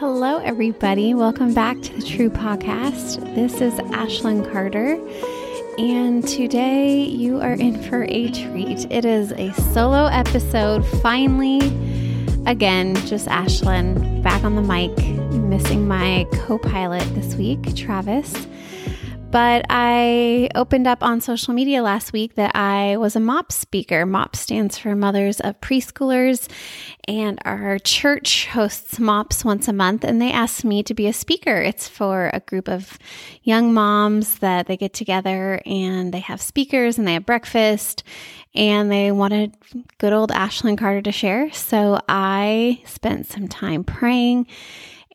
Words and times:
Hello, 0.00 0.38
everybody. 0.38 1.12
Welcome 1.12 1.52
back 1.52 1.78
to 1.82 1.92
the 1.92 2.00
True 2.00 2.30
Podcast. 2.30 3.22
This 3.34 3.60
is 3.60 3.74
Ashlyn 3.74 4.50
Carter, 4.50 4.98
and 5.78 6.26
today 6.26 7.02
you 7.02 7.38
are 7.38 7.52
in 7.52 7.82
for 7.82 8.04
a 8.04 8.30
treat. 8.30 8.90
It 8.90 9.04
is 9.04 9.32
a 9.32 9.52
solo 9.74 10.06
episode, 10.06 10.86
finally. 11.02 11.58
Again, 12.46 12.94
just 13.06 13.28
Ashlyn 13.28 14.22
back 14.22 14.42
on 14.42 14.56
the 14.56 14.62
mic, 14.62 14.96
missing 15.34 15.86
my 15.86 16.26
co 16.32 16.56
pilot 16.56 17.06
this 17.14 17.34
week, 17.34 17.76
Travis. 17.76 18.32
But 19.30 19.64
I 19.70 20.48
opened 20.56 20.88
up 20.88 21.04
on 21.04 21.20
social 21.20 21.54
media 21.54 21.82
last 21.82 22.12
week 22.12 22.34
that 22.34 22.56
I 22.56 22.96
was 22.96 23.14
a 23.14 23.20
MOP 23.20 23.52
speaker. 23.52 24.04
MOP 24.04 24.34
stands 24.34 24.76
for 24.76 24.96
Mothers 24.96 25.38
of 25.38 25.60
Preschoolers, 25.60 26.48
and 27.06 27.38
our 27.44 27.78
church 27.78 28.48
hosts 28.48 28.98
MOPS 28.98 29.44
once 29.44 29.68
a 29.68 29.72
month, 29.72 30.02
and 30.02 30.20
they 30.20 30.32
asked 30.32 30.64
me 30.64 30.82
to 30.82 30.94
be 30.94 31.06
a 31.06 31.12
speaker. 31.12 31.56
It's 31.62 31.86
for 31.86 32.32
a 32.34 32.40
group 32.40 32.68
of 32.68 32.98
young 33.44 33.72
moms 33.72 34.40
that 34.40 34.66
they 34.66 34.76
get 34.76 34.94
together 34.94 35.62
and 35.64 36.12
they 36.12 36.20
have 36.20 36.40
speakers 36.40 36.98
and 36.98 37.06
they 37.06 37.14
have 37.14 37.24
breakfast, 37.24 38.02
and 38.52 38.90
they 38.90 39.12
wanted 39.12 39.54
good 39.98 40.12
old 40.12 40.30
Ashlyn 40.30 40.76
Carter 40.76 41.02
to 41.02 41.12
share. 41.12 41.52
So 41.52 42.00
I 42.08 42.82
spent 42.84 43.28
some 43.28 43.46
time 43.46 43.84
praying 43.84 44.48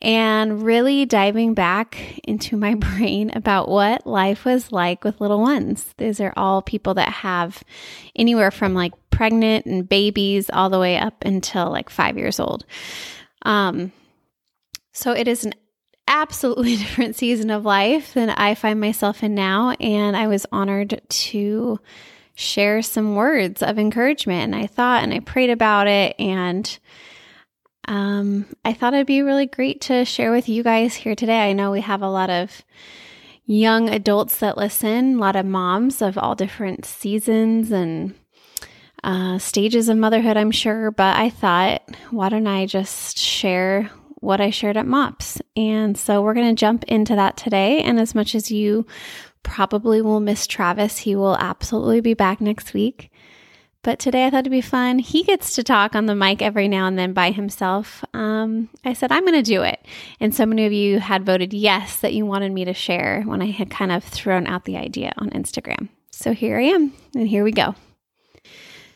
and 0.02 0.62
really 0.62 1.06
diving 1.06 1.54
back 1.54 2.18
into 2.24 2.56
my 2.56 2.74
brain 2.76 3.30
about 3.34 3.68
what 3.68 4.06
life 4.06 4.44
was 4.44 4.72
like 4.72 5.04
with 5.04 5.20
little 5.20 5.40
ones. 5.40 5.94
These 5.98 6.20
are 6.20 6.32
all 6.36 6.62
people 6.62 6.94
that 6.94 7.08
have 7.08 7.62
anywhere 8.14 8.50
from 8.50 8.74
like 8.74 8.92
pregnant 9.10 9.66
and 9.66 9.88
babies 9.88 10.50
all 10.52 10.68
the 10.68 10.78
way 10.78 10.98
up 10.98 11.24
until 11.24 11.70
like 11.70 11.88
five 11.88 12.18
years 12.18 12.38
old. 12.38 12.64
Um, 13.42 13.92
so 14.92 15.12
it 15.12 15.28
is 15.28 15.44
an 15.44 15.54
absolutely 16.08 16.76
different 16.76 17.16
season 17.16 17.50
of 17.50 17.64
life 17.64 18.14
than 18.14 18.30
I 18.30 18.54
find 18.54 18.80
myself 18.80 19.22
in 19.22 19.34
now. 19.34 19.70
And 19.80 20.16
I 20.16 20.26
was 20.26 20.46
honored 20.52 21.00
to 21.08 21.80
share 22.34 22.82
some 22.82 23.14
words 23.14 23.62
of 23.62 23.78
encouragement. 23.78 24.54
And 24.54 24.54
I 24.54 24.66
thought 24.66 25.02
and 25.02 25.12
I 25.12 25.20
prayed 25.20 25.50
about 25.50 25.88
it 25.88 26.14
and 26.18 26.78
um, 27.86 28.46
I 28.64 28.72
thought 28.72 28.94
it'd 28.94 29.06
be 29.06 29.22
really 29.22 29.46
great 29.46 29.80
to 29.82 30.04
share 30.04 30.32
with 30.32 30.48
you 30.48 30.62
guys 30.62 30.94
here 30.94 31.14
today. 31.14 31.48
I 31.48 31.52
know 31.52 31.70
we 31.70 31.80
have 31.80 32.02
a 32.02 32.10
lot 32.10 32.30
of 32.30 32.62
young 33.46 33.88
adults 33.88 34.38
that 34.38 34.56
listen, 34.56 35.14
a 35.14 35.18
lot 35.18 35.36
of 35.36 35.46
moms 35.46 36.02
of 36.02 36.18
all 36.18 36.34
different 36.34 36.84
seasons 36.84 37.70
and 37.70 38.14
uh, 39.04 39.38
stages 39.38 39.88
of 39.88 39.96
motherhood, 39.96 40.36
I'm 40.36 40.50
sure. 40.50 40.90
But 40.90 41.16
I 41.16 41.30
thought, 41.30 41.82
why 42.10 42.28
don't 42.28 42.48
I 42.48 42.66
just 42.66 43.18
share 43.18 43.90
what 44.16 44.40
I 44.40 44.50
shared 44.50 44.76
at 44.76 44.86
MOPS? 44.86 45.40
And 45.56 45.96
so 45.96 46.22
we're 46.22 46.34
going 46.34 46.54
to 46.54 46.60
jump 46.60 46.84
into 46.84 47.14
that 47.14 47.36
today. 47.36 47.82
And 47.82 48.00
as 48.00 48.14
much 48.14 48.34
as 48.34 48.50
you 48.50 48.84
probably 49.44 50.02
will 50.02 50.18
miss 50.18 50.48
Travis, 50.48 50.98
he 50.98 51.14
will 51.14 51.36
absolutely 51.36 52.00
be 52.00 52.14
back 52.14 52.40
next 52.40 52.74
week. 52.74 53.10
But 53.86 54.00
today 54.00 54.26
I 54.26 54.30
thought 54.30 54.40
it'd 54.40 54.50
be 54.50 54.60
fun. 54.60 54.98
He 54.98 55.22
gets 55.22 55.54
to 55.54 55.62
talk 55.62 55.94
on 55.94 56.06
the 56.06 56.16
mic 56.16 56.42
every 56.42 56.66
now 56.66 56.88
and 56.88 56.98
then 56.98 57.12
by 57.12 57.30
himself. 57.30 58.04
Um, 58.14 58.68
I 58.84 58.94
said, 58.94 59.12
I'm 59.12 59.24
going 59.24 59.34
to 59.34 59.48
do 59.48 59.62
it. 59.62 59.78
And 60.18 60.34
so 60.34 60.44
many 60.44 60.66
of 60.66 60.72
you 60.72 60.98
had 60.98 61.24
voted 61.24 61.54
yes 61.54 62.00
that 62.00 62.12
you 62.12 62.26
wanted 62.26 62.50
me 62.50 62.64
to 62.64 62.74
share 62.74 63.22
when 63.22 63.40
I 63.40 63.52
had 63.52 63.70
kind 63.70 63.92
of 63.92 64.02
thrown 64.02 64.48
out 64.48 64.64
the 64.64 64.76
idea 64.76 65.12
on 65.18 65.30
Instagram. 65.30 65.88
So 66.10 66.32
here 66.32 66.58
I 66.58 66.62
am, 66.62 66.94
and 67.14 67.28
here 67.28 67.44
we 67.44 67.52
go. 67.52 67.76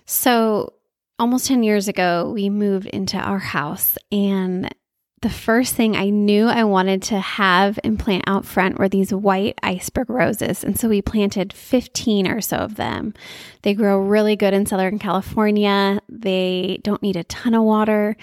So, 0.06 0.72
almost 1.20 1.46
10 1.46 1.62
years 1.62 1.86
ago, 1.86 2.32
we 2.34 2.50
moved 2.50 2.86
into 2.86 3.16
our 3.16 3.38
house, 3.38 3.96
and 4.10 4.74
the 5.22 5.30
first 5.30 5.74
thing 5.74 5.96
I 5.96 6.08
knew 6.08 6.46
I 6.46 6.64
wanted 6.64 7.02
to 7.04 7.20
have 7.20 7.78
and 7.84 7.98
plant 7.98 8.24
out 8.26 8.46
front 8.46 8.78
were 8.78 8.88
these 8.88 9.12
white 9.12 9.58
iceberg 9.62 10.08
roses. 10.08 10.64
And 10.64 10.78
so 10.78 10.88
we 10.88 11.02
planted 11.02 11.52
15 11.52 12.26
or 12.26 12.40
so 12.40 12.56
of 12.56 12.76
them. 12.76 13.12
They 13.60 13.74
grow 13.74 13.98
really 13.98 14.34
good 14.34 14.54
in 14.54 14.64
Southern 14.64 14.98
California. 14.98 16.00
They 16.08 16.80
don't 16.82 17.02
need 17.02 17.16
a 17.16 17.24
ton 17.24 17.52
of 17.52 17.64
water 17.64 18.16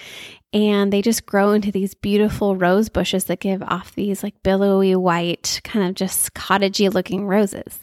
and 0.52 0.92
they 0.92 1.02
just 1.02 1.26
grow 1.26 1.52
into 1.52 1.70
these 1.70 1.94
beautiful 1.94 2.56
rose 2.56 2.88
bushes 2.88 3.24
that 3.24 3.40
give 3.40 3.62
off 3.62 3.94
these 3.94 4.22
like 4.22 4.42
billowy 4.42 4.96
white, 4.96 5.60
kind 5.62 5.86
of 5.86 5.94
just 5.94 6.32
cottagey 6.32 6.92
looking 6.92 7.26
roses. 7.26 7.80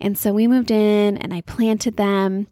And 0.00 0.16
so 0.16 0.32
we 0.32 0.48
moved 0.48 0.70
in 0.70 1.18
and 1.18 1.34
I 1.34 1.42
planted 1.42 1.98
them 1.98 2.46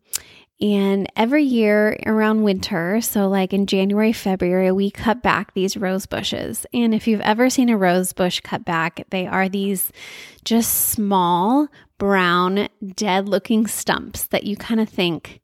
and 0.61 1.11
every 1.15 1.45
year 1.45 1.99
around 2.05 2.43
winter, 2.43 3.01
so 3.01 3.29
like 3.29 3.53
in 3.53 3.67
January, 3.67 4.13
February, 4.13 4.73
we 4.73 4.91
cut 4.91 5.23
back 5.23 5.55
these 5.55 5.77
rose 5.77 6.07
bushes. 6.07 6.67
And 6.75 6.95
if 6.95 7.07
you've 7.07 7.21
ever 7.21 7.49
seen 7.49 7.69
a 7.69 7.79
rose 7.79 8.13
bush 8.13 8.41
cut 8.41 8.65
back, 8.65 9.07
they 9.11 9.27
are 9.27 9.49
these 9.49 9.93
just 10.45 10.89
small, 10.89 11.69
brown, 11.99 12.69
dead 12.97 13.29
looking 13.29 13.67
stumps 13.67 14.25
that 14.27 14.45
you 14.45 14.57
kind 14.57 14.81
of 14.81 14.89
think, 14.89 15.41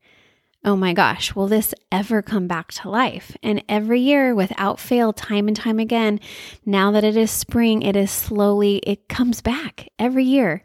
oh 0.64 0.76
my 0.76 0.94
gosh, 0.94 1.34
will 1.34 1.46
this 1.46 1.74
ever 1.92 2.22
come 2.22 2.46
back 2.46 2.72
to 2.72 2.88
life? 2.88 3.36
And 3.42 3.62
every 3.68 4.00
year, 4.00 4.34
without 4.34 4.80
fail, 4.80 5.12
time 5.12 5.46
and 5.46 5.56
time 5.56 5.78
again, 5.78 6.20
now 6.64 6.90
that 6.92 7.04
it 7.04 7.16
is 7.16 7.30
spring, 7.30 7.82
it 7.82 7.96
is 7.96 8.10
slowly, 8.10 8.78
it 8.78 9.08
comes 9.08 9.42
back 9.42 9.88
every 9.98 10.24
year. 10.24 10.62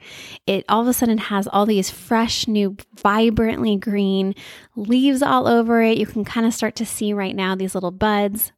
It 0.47 0.63
all 0.69 0.81
of 0.81 0.88
a 0.88 0.93
sudden 0.93 1.17
has 1.17 1.47
all 1.47 1.65
these 1.65 1.89
fresh, 1.89 2.47
new, 2.47 2.77
vibrantly 2.97 3.75
green 3.75 4.35
leaves 4.75 5.21
all 5.21 5.47
over 5.47 5.81
it. 5.81 5.97
You 5.97 6.05
can 6.05 6.23
kind 6.23 6.45
of 6.45 6.53
start 6.53 6.75
to 6.77 6.85
see 6.85 7.11
right 7.13 7.35
now 7.35 7.55
these 7.55 7.75
little 7.75 7.91
buds 7.91 8.53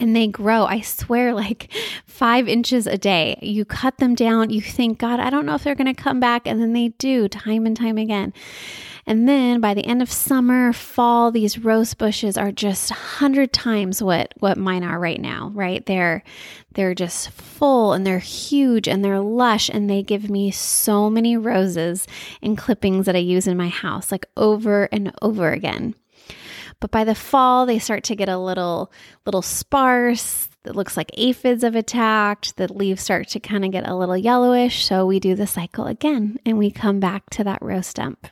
and 0.00 0.16
they 0.16 0.26
grow, 0.26 0.64
I 0.64 0.80
swear, 0.80 1.34
like 1.34 1.72
five 2.06 2.48
inches 2.48 2.86
a 2.86 2.98
day. 2.98 3.38
You 3.42 3.64
cut 3.64 3.98
them 3.98 4.14
down, 4.14 4.50
you 4.50 4.60
think, 4.60 4.98
God, 4.98 5.20
I 5.20 5.30
don't 5.30 5.46
know 5.46 5.54
if 5.54 5.64
they're 5.64 5.74
going 5.74 5.94
to 5.94 6.02
come 6.02 6.20
back. 6.20 6.46
And 6.46 6.60
then 6.60 6.72
they 6.72 6.88
do 6.88 7.28
time 7.28 7.66
and 7.66 7.76
time 7.76 7.98
again. 7.98 8.32
And 9.10 9.28
then 9.28 9.60
by 9.60 9.74
the 9.74 9.84
end 9.84 10.02
of 10.02 10.12
summer, 10.12 10.72
fall, 10.72 11.32
these 11.32 11.58
rose 11.58 11.94
bushes 11.94 12.38
are 12.38 12.52
just 12.52 12.92
a 12.92 12.94
hundred 12.94 13.52
times 13.52 14.00
what 14.00 14.32
what 14.38 14.56
mine 14.56 14.84
are 14.84 15.00
right 15.00 15.20
now, 15.20 15.50
right? 15.52 15.84
They're 15.84 16.22
they're 16.74 16.94
just 16.94 17.30
full 17.30 17.92
and 17.92 18.06
they're 18.06 18.20
huge 18.20 18.86
and 18.86 19.04
they're 19.04 19.18
lush 19.18 19.68
and 19.68 19.90
they 19.90 20.04
give 20.04 20.30
me 20.30 20.52
so 20.52 21.10
many 21.10 21.36
roses 21.36 22.06
and 22.40 22.56
clippings 22.56 23.06
that 23.06 23.16
I 23.16 23.18
use 23.18 23.48
in 23.48 23.56
my 23.56 23.66
house, 23.66 24.12
like 24.12 24.26
over 24.36 24.84
and 24.92 25.12
over 25.22 25.50
again. 25.50 25.96
But 26.78 26.92
by 26.92 27.02
the 27.02 27.16
fall, 27.16 27.66
they 27.66 27.80
start 27.80 28.04
to 28.04 28.14
get 28.14 28.28
a 28.28 28.38
little 28.38 28.92
little 29.26 29.42
sparse. 29.42 30.48
It 30.64 30.76
looks 30.76 30.96
like 30.96 31.10
aphids 31.14 31.64
have 31.64 31.74
attacked. 31.74 32.56
The 32.58 32.72
leaves 32.72 33.02
start 33.02 33.26
to 33.30 33.40
kind 33.40 33.64
of 33.64 33.72
get 33.72 33.88
a 33.88 33.96
little 33.96 34.16
yellowish. 34.16 34.84
So 34.84 35.04
we 35.04 35.18
do 35.18 35.34
the 35.34 35.48
cycle 35.48 35.88
again 35.88 36.38
and 36.46 36.58
we 36.58 36.70
come 36.70 37.00
back 37.00 37.28
to 37.30 37.42
that 37.42 37.60
rose 37.60 37.88
stump. 37.88 38.28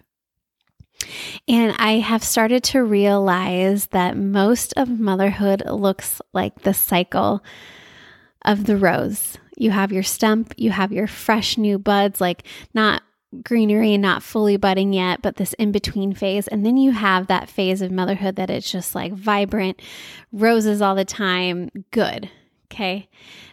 And 1.47 1.75
I 1.79 1.99
have 1.99 2.23
started 2.23 2.63
to 2.65 2.83
realize 2.83 3.87
that 3.89 4.17
most 4.17 4.75
of 4.77 5.01
motherhood 5.01 5.63
looks 5.67 6.21
like 6.33 6.63
the 6.63 6.75
cycle 6.75 7.43
of 8.45 8.65
the 8.65 8.77
rose. 8.77 9.39
You 9.57 9.71
have 9.73 9.93
your 9.93 10.03
stump, 10.03 10.55
you 10.57 10.71
have 10.71 10.93
your 10.93 11.07
fresh 11.07 11.59
new 11.59 11.79
buds, 11.79 12.21
like 12.21 12.45
not 12.75 13.03
greenery 13.43 13.95
and 13.95 14.03
not 14.03 14.23
fully 14.23 14.57
budding 14.57 14.93
yet, 14.93 15.21
but 15.21 15.37
this 15.37 15.53
in 15.55 15.73
between 15.73 16.15
phase. 16.15 16.49
And 16.49 16.65
then 16.65 16.77
you 16.77 16.93
have 16.93 17.27
that 17.27 17.49
phase 17.49 17.83
of 17.83 17.91
motherhood 17.91 18.37
that 18.37 18.51
it's 18.51 18.71
just 18.71 18.95
like 18.95 19.13
vibrant, 19.13 19.81
roses 20.33 20.81
all 20.81 20.95
the 20.95 21.05
time, 21.05 21.71
good. 21.91 22.31
Okay. 22.71 23.09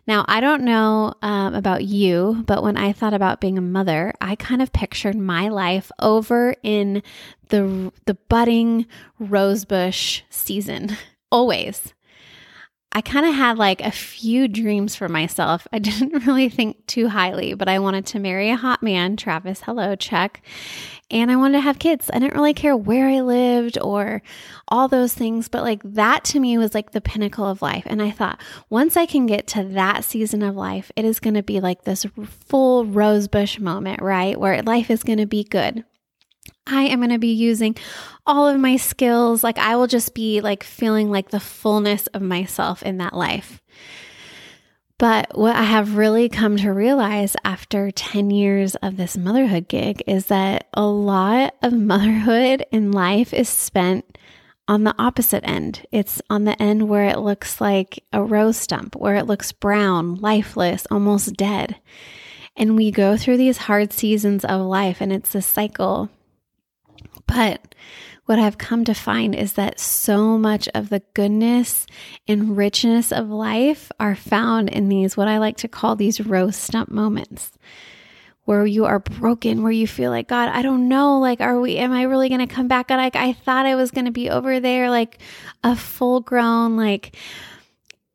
Now, 0.08 0.26
I 0.28 0.42
don't 0.42 0.64
know 0.64 1.14
um, 1.22 1.56
about 1.56 1.86
you, 1.86 2.44
but 2.46 2.64
when 2.64 2.76
I 2.78 2.92
thought 2.92 3.14
about 3.14 3.40
being 3.40 3.58
a 3.58 3.62
mother, 3.62 4.14
I 4.20 4.36
kind 4.36 4.62
of 4.62 4.74
pictured 4.74 5.16
my 5.16 5.48
life 5.48 5.90
over 6.00 6.56
in 6.64 7.02
the 7.50 7.92
the 8.06 8.16
budding 8.28 8.88
rosebush 9.18 10.22
season. 10.30 10.98
Always. 11.32 11.94
I 12.96 13.02
kind 13.02 13.26
of 13.26 13.36
had 13.36 13.58
like 13.58 13.82
a 13.82 13.92
few 13.92 14.48
dreams 14.48 14.96
for 14.96 15.10
myself. 15.10 15.68
I 15.74 15.80
didn't 15.80 16.26
really 16.26 16.48
think 16.48 16.88
too 16.88 17.10
highly, 17.10 17.54
but 17.54 17.68
I 17.68 17.78
wanted 17.80 18.06
to 18.08 18.20
marry 18.20 18.50
a 18.50 18.56
hot 18.56 18.82
man, 18.82 19.18
Travis, 19.18 19.62
hello, 19.62 19.98
check. 19.98 20.42
And 21.12 21.30
I 21.30 21.36
wanted 21.36 21.58
to 21.58 21.62
have 21.62 21.78
kids. 21.78 22.10
I 22.12 22.20
didn't 22.20 22.36
really 22.36 22.54
care 22.54 22.76
where 22.76 23.10
I 23.10 23.20
lived 23.20 23.78
or 23.80 24.24
all 24.70 24.88
those 24.88 25.14
things, 25.14 25.50
but 25.50 25.64
like 25.64 25.82
that 25.84 26.24
to 26.26 26.40
me 26.40 26.58
was 26.58 26.74
like 26.74 26.92
the 26.92 27.02
pinnacle 27.02 27.46
of 27.46 27.62
life. 27.62 27.84
And 27.86 28.02
I 28.02 28.12
thought, 28.12 28.42
once 28.70 28.96
I 28.96 29.06
can 29.06 29.26
get 29.26 29.46
to 29.48 29.66
that 29.66 30.06
season 30.06 30.42
of 30.42 30.56
life, 30.56 30.90
it 30.96 31.04
is 31.04 31.20
going 31.20 31.36
to 31.36 31.44
be 31.44 31.60
like 31.60 31.84
this 31.84 32.06
full 32.48 32.86
rosebush 32.86 33.60
moment, 33.60 34.02
right? 34.02 34.40
Where 34.40 34.64
life 34.64 34.90
is 34.90 35.04
going 35.04 35.20
to 35.20 35.28
be 35.28 35.44
good. 35.44 35.84
I 36.68 36.84
am 36.84 37.00
going 37.00 37.12
to 37.12 37.20
be 37.20 37.34
using 37.34 37.76
all 38.26 38.48
of 38.48 38.60
my 38.60 38.78
skills. 38.78 39.44
Like, 39.44 39.58
I 39.58 39.76
will 39.76 39.88
just 39.88 40.16
be 40.16 40.42
like 40.42 40.64
feeling 40.64 41.12
like 41.12 41.30
the 41.30 41.40
fullness 41.40 42.08
of 42.08 42.22
myself 42.22 42.82
in 42.84 42.98
that 42.98 43.14
life. 43.14 43.62
But 44.98 45.38
what 45.38 45.56
I 45.56 45.64
have 45.64 45.98
really 45.98 46.30
come 46.30 46.56
to 46.58 46.72
realize 46.72 47.36
after 47.44 47.92
10 47.92 48.32
years 48.32 48.76
of 48.76 48.96
this 48.96 49.18
motherhood 49.18 49.68
gig 49.68 50.02
is 50.08 50.28
that 50.28 50.68
a 50.74 50.86
lot 50.86 51.54
of 51.62 51.74
motherhood 51.78 52.66
in 52.72 52.92
life 52.92 53.34
is 53.34 53.50
spent 53.50 54.18
on 54.68 54.84
the 54.84 54.96
opposite 54.98 55.48
end. 55.48 55.86
It's 55.92 56.22
on 56.30 56.46
the 56.46 56.60
end 56.62 56.88
where 56.88 57.06
it 57.06 57.20
looks 57.20 57.60
like 57.60 58.04
a 58.14 58.24
rose 58.24 58.58
stump, 58.58 58.96
where 58.96 59.16
it 59.16 59.28
looks 59.28 59.52
brown, 59.52 60.16
lifeless, 60.16 60.88
almost 60.90 61.34
dead. 61.34 61.76
And 62.56 62.76
we 62.76 62.90
go 62.90 63.18
through 63.18 63.38
these 63.38 63.58
hard 63.58 63.92
seasons 63.92 64.46
of 64.46 64.62
life, 64.62 65.02
and 65.02 65.12
it's 65.12 65.36
a 65.36 65.42
cycle. 65.42 66.10
But 67.28 67.76
what 68.26 68.40
I've 68.40 68.58
come 68.58 68.84
to 68.86 68.94
find 68.94 69.36
is 69.36 69.54
that 69.54 69.80
so 69.80 70.38
much 70.38 70.68
of 70.74 70.90
the 70.90 71.02
goodness 71.14 71.86
and 72.28 72.58
richness 72.58 73.12
of 73.12 73.30
life 73.30 73.92
are 74.00 74.16
found 74.16 74.70
in 74.70 74.90
these, 74.90 75.16
what 75.16 75.28
I 75.28 75.38
like 75.38 75.58
to 75.58 75.68
call 75.68 75.96
these 75.96 76.22
rose 76.22 76.56
stump 76.56 76.90
moments 76.90 77.52
where 78.46 78.66
you 78.66 78.86
are 78.86 79.00
broken, 79.00 79.64
where 79.64 79.72
you 79.72 79.88
feel 79.88 80.12
like, 80.12 80.28
God, 80.28 80.50
I 80.50 80.62
don't 80.62 80.88
know, 80.88 81.20
like, 81.20 81.42
are 81.42 81.60
we, 81.60 81.78
am 81.78 81.92
I 81.92 82.04
really 82.04 82.30
going 82.30 82.48
to 82.48 82.54
come 82.54 82.68
back? 82.68 82.92
Like, 82.92 83.16
I 83.16 83.34
thought 83.34 83.66
I 83.66 83.76
was 83.76 83.90
going 83.92 84.06
to 84.06 84.12
be 84.12 84.30
over 84.30 84.60
there, 84.60 84.90
like 84.90 85.20
a 85.64 85.76
full 85.76 86.20
grown, 86.20 86.78
like, 86.78 87.16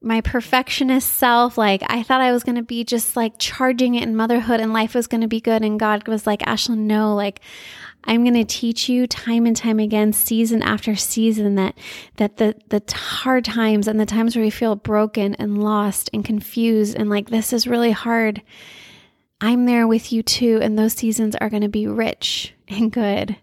my 0.03 0.21
perfectionist 0.23 1.13
self, 1.15 1.59
like, 1.59 1.83
I 1.87 2.03
thought 2.03 2.21
I 2.21 2.33
was 2.33 2.43
going 2.43 2.57
to 2.57 2.63
be 2.63 2.85
just 2.85 3.17
like 3.17 3.35
charging 3.39 3.97
it 3.97 4.03
in 4.03 4.17
motherhood 4.17 4.61
and 4.61 4.73
life 4.73 4.95
was 4.95 5.07
going 5.07 5.21
to 5.21 5.29
be 5.29 5.41
good. 5.41 5.63
And 5.63 5.79
God 5.79 6.09
was 6.09 6.27
like, 6.27 6.41
Ashlyn, 6.41 6.79
no, 6.79 7.15
like, 7.15 7.41
I'm 8.05 8.25
going 8.25 8.35
to 8.35 8.45
teach 8.45 8.89
you 8.89 9.07
time 9.07 9.47
and 9.47 9.57
time 9.57 9.79
again, 9.79 10.13
season 10.13 10.63
after 10.63 10.97
season, 10.97 11.55
that 11.57 11.77
that 12.17 12.39
the 12.39 12.55
the 12.69 12.83
hard 12.95 13.45
times 13.45 13.87
and 13.87 14.01
the 14.01 14.07
times 14.07 14.35
where 14.35 14.45
you 14.45 14.51
feel 14.51 14.77
broken 14.77 15.35
and 15.35 15.63
lost 15.63 16.11
and 16.13 16.25
confused 16.25 16.97
and 16.97 17.11
like 17.11 17.31
this 17.31 17.53
is 17.53 17.67
really 17.67 17.93
hard 17.93 18.43
I'm 19.41 19.65
there 19.65 19.87
with 19.87 20.13
you 20.13 20.23
too, 20.23 20.59
and 20.63 20.79
those 20.79 20.93
seasons 20.93 21.35
are 21.37 21.49
going 21.49 21.63
to 21.63 21.69
be 21.69 21.87
rich 21.87 22.53
and 22.69 22.93
good. 22.93 23.37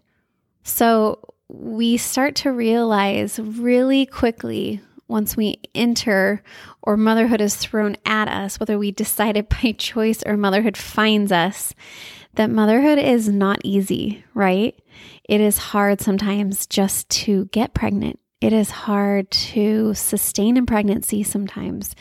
So 0.62 1.34
we 1.48 1.96
start 1.96 2.36
to 2.36 2.52
realize 2.52 3.40
really 3.40 4.06
quickly 4.06 4.80
once 5.08 5.36
we 5.36 5.58
enter 5.74 6.42
or 6.82 6.96
motherhood 6.96 7.40
is 7.40 7.56
thrown 7.56 7.96
at 8.04 8.28
us, 8.28 8.60
whether 8.60 8.78
we 8.78 8.92
decide 8.92 9.36
it 9.36 9.48
by 9.48 9.72
choice 9.78 10.22
or 10.24 10.36
motherhood 10.36 10.76
finds 10.76 11.32
us, 11.32 11.74
that 12.38 12.50
motherhood 12.50 13.00
is 13.00 13.28
not 13.28 13.58
easy, 13.64 14.24
right? 14.32 14.80
It 15.28 15.40
is 15.40 15.58
hard 15.58 16.00
sometimes 16.00 16.68
just 16.68 17.08
to 17.10 17.46
get 17.46 17.74
pregnant. 17.74 18.20
It 18.40 18.52
is 18.52 18.70
hard 18.70 19.28
to 19.32 19.92
sustain 19.94 20.56
in 20.56 20.64
pregnancy 20.64 21.24
sometimes. 21.24 21.96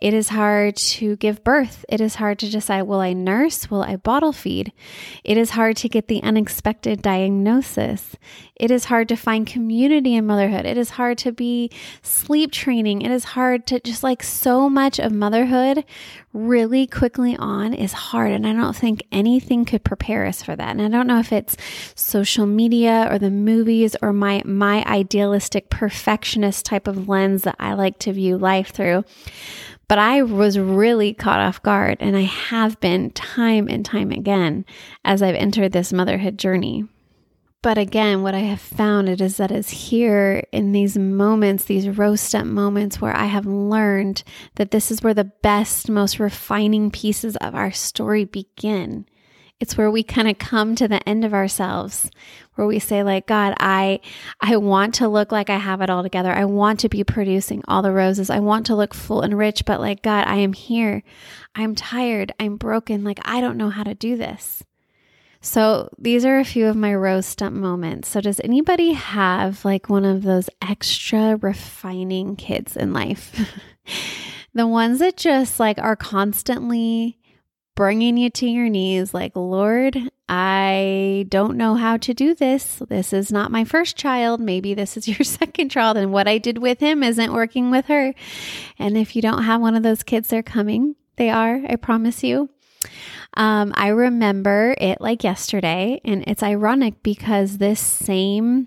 It 0.00 0.14
is 0.14 0.28
hard 0.28 0.76
to 0.76 1.16
give 1.16 1.42
birth. 1.42 1.84
It 1.88 2.00
is 2.00 2.16
hard 2.16 2.38
to 2.40 2.50
decide 2.50 2.82
will 2.82 3.00
I 3.00 3.12
nurse? 3.12 3.70
Will 3.70 3.82
I 3.82 3.96
bottle 3.96 4.32
feed? 4.32 4.72
It 5.24 5.36
is 5.36 5.50
hard 5.50 5.76
to 5.78 5.88
get 5.88 6.06
the 6.06 6.22
unexpected 6.22 7.02
diagnosis. 7.02 8.14
It 8.54 8.70
is 8.70 8.86
hard 8.86 9.08
to 9.08 9.16
find 9.16 9.46
community 9.46 10.14
in 10.14 10.26
motherhood. 10.26 10.66
It 10.66 10.78
is 10.78 10.90
hard 10.90 11.18
to 11.18 11.32
be 11.32 11.70
sleep 12.02 12.52
training. 12.52 13.02
It 13.02 13.10
is 13.10 13.24
hard 13.24 13.66
to 13.68 13.80
just 13.80 14.02
like 14.02 14.22
so 14.22 14.68
much 14.68 15.00
of 15.00 15.12
motherhood 15.12 15.84
really 16.32 16.86
quickly 16.86 17.36
on 17.36 17.74
is 17.74 17.92
hard. 17.92 18.30
And 18.32 18.46
I 18.46 18.52
don't 18.52 18.76
think 18.76 19.02
anything 19.10 19.64
could 19.64 19.82
prepare 19.82 20.26
us 20.26 20.42
for 20.42 20.54
that. 20.54 20.70
And 20.70 20.82
I 20.82 20.88
don't 20.88 21.06
know 21.06 21.18
if 21.18 21.32
it's 21.32 21.56
social 21.94 22.46
media 22.46 23.08
or 23.10 23.18
the 23.18 23.30
movies 23.30 23.96
or 24.00 24.12
my, 24.12 24.42
my 24.44 24.84
idealistic 24.84 25.70
perfectionist 25.70 26.64
type 26.64 26.86
of 26.86 27.08
lens 27.08 27.42
that 27.42 27.56
I 27.58 27.74
like 27.74 27.98
to 28.00 28.12
view 28.12 28.38
life 28.38 28.70
through. 28.70 29.04
But 29.88 29.98
I 29.98 30.22
was 30.22 30.58
really 30.58 31.14
caught 31.14 31.40
off 31.40 31.62
guard, 31.62 31.96
and 32.00 32.14
I 32.14 32.22
have 32.22 32.78
been 32.78 33.10
time 33.10 33.68
and 33.68 33.84
time 33.84 34.10
again 34.10 34.66
as 35.04 35.22
I've 35.22 35.34
entered 35.34 35.72
this 35.72 35.94
motherhood 35.94 36.38
journey. 36.38 36.84
But 37.62 37.76
again, 37.76 38.22
what 38.22 38.34
I 38.34 38.40
have 38.40 38.60
found 38.60 39.08
it 39.08 39.20
is 39.20 39.38
that 39.38 39.50
it's 39.50 39.70
here 39.70 40.44
in 40.52 40.72
these 40.72 40.96
moments, 40.96 41.64
these 41.64 41.88
rose 41.88 42.20
stump 42.20 42.50
moments 42.50 43.00
where 43.00 43.16
I 43.16 43.24
have 43.24 43.46
learned 43.46 44.22
that 44.54 44.70
this 44.70 44.92
is 44.92 45.02
where 45.02 45.14
the 45.14 45.32
best, 45.42 45.90
most 45.90 46.20
refining 46.20 46.90
pieces 46.90 47.34
of 47.36 47.54
our 47.56 47.72
story 47.72 48.24
begin. 48.24 49.06
It's 49.60 49.76
where 49.76 49.90
we 49.90 50.04
kind 50.04 50.28
of 50.28 50.38
come 50.38 50.76
to 50.76 50.86
the 50.86 51.06
end 51.08 51.24
of 51.24 51.34
ourselves, 51.34 52.10
where 52.54 52.66
we 52.66 52.78
say 52.78 53.02
like, 53.02 53.26
God, 53.26 53.54
I 53.58 54.00
I 54.40 54.56
want 54.56 54.94
to 54.96 55.08
look 55.08 55.32
like 55.32 55.50
I 55.50 55.58
have 55.58 55.80
it 55.80 55.90
all 55.90 56.04
together. 56.04 56.32
I 56.32 56.44
want 56.44 56.80
to 56.80 56.88
be 56.88 57.02
producing 57.02 57.62
all 57.66 57.82
the 57.82 57.90
roses. 57.90 58.30
I 58.30 58.38
want 58.38 58.66
to 58.66 58.76
look 58.76 58.94
full 58.94 59.22
and 59.22 59.36
rich, 59.36 59.64
but 59.64 59.80
like, 59.80 60.02
God, 60.02 60.26
I 60.28 60.36
am 60.36 60.52
here. 60.52 61.02
I'm 61.56 61.74
tired. 61.74 62.32
I'm 62.38 62.56
broken. 62.56 63.02
Like, 63.02 63.18
I 63.24 63.40
don't 63.40 63.56
know 63.56 63.70
how 63.70 63.82
to 63.82 63.94
do 63.94 64.16
this. 64.16 64.62
So, 65.40 65.88
these 65.98 66.24
are 66.24 66.38
a 66.38 66.44
few 66.44 66.66
of 66.66 66.76
my 66.76 66.94
rose 66.94 67.26
stump 67.26 67.54
moments. 67.54 68.08
So, 68.08 68.20
does 68.20 68.40
anybody 68.42 68.92
have 68.92 69.64
like 69.64 69.88
one 69.88 70.04
of 70.04 70.22
those 70.22 70.50
extra 70.62 71.36
refining 71.36 72.36
kids 72.36 72.76
in 72.76 72.92
life? 72.92 73.38
the 74.54 74.66
ones 74.66 74.98
that 74.98 75.16
just 75.16 75.60
like 75.60 75.78
are 75.78 75.96
constantly 75.96 77.17
bringing 77.78 78.16
you 78.16 78.28
to 78.28 78.44
your 78.44 78.68
knees, 78.68 79.14
like, 79.14 79.36
Lord, 79.36 79.96
I 80.28 81.26
don't 81.28 81.56
know 81.56 81.76
how 81.76 81.96
to 81.98 82.12
do 82.12 82.34
this. 82.34 82.82
This 82.88 83.12
is 83.12 83.30
not 83.30 83.52
my 83.52 83.62
first 83.62 83.96
child. 83.96 84.40
Maybe 84.40 84.74
this 84.74 84.96
is 84.96 85.06
your 85.18 85.22
second 85.22 85.68
child, 85.68 85.96
and 85.96 86.12
what 86.12 86.26
I 86.26 86.38
did 86.38 86.58
with 86.58 86.80
him 86.80 87.04
isn't 87.04 87.32
working 87.32 87.70
with 87.70 87.86
her. 87.86 88.14
And 88.80 88.98
if 88.98 89.14
you 89.14 89.22
don't 89.22 89.44
have 89.44 89.60
one 89.60 89.76
of 89.76 89.84
those 89.84 90.02
kids, 90.02 90.28
they're 90.28 90.42
coming. 90.42 90.96
They 91.18 91.30
are, 91.30 91.62
I 91.68 91.76
promise 91.76 92.24
you. 92.24 92.50
Um, 93.34 93.72
I 93.76 93.88
remember 93.88 94.74
it 94.78 95.00
like 95.00 95.22
yesterday, 95.22 96.00
and 96.04 96.24
it's 96.26 96.42
ironic 96.42 97.04
because 97.04 97.58
this 97.58 97.78
same 97.78 98.66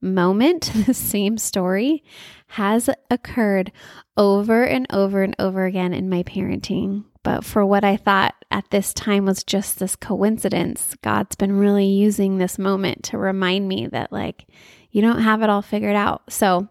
moment, 0.00 0.72
the 0.86 0.94
same 0.94 1.36
story 1.36 2.02
has 2.48 2.88
occurred 3.10 3.70
over 4.16 4.64
and 4.64 4.86
over 4.88 5.22
and 5.22 5.36
over 5.38 5.66
again 5.66 5.92
in 5.92 6.08
my 6.08 6.22
parenting. 6.22 7.04
But 7.26 7.44
for 7.44 7.66
what 7.66 7.82
I 7.82 7.96
thought 7.96 8.36
at 8.52 8.70
this 8.70 8.94
time 8.94 9.24
was 9.24 9.42
just 9.42 9.80
this 9.80 9.96
coincidence, 9.96 10.94
God's 11.02 11.34
been 11.34 11.58
really 11.58 11.86
using 11.86 12.38
this 12.38 12.56
moment 12.56 13.02
to 13.06 13.18
remind 13.18 13.66
me 13.66 13.88
that, 13.88 14.12
like, 14.12 14.46
you 14.92 15.02
don't 15.02 15.22
have 15.22 15.42
it 15.42 15.50
all 15.50 15.60
figured 15.60 15.96
out. 15.96 16.22
So, 16.32 16.68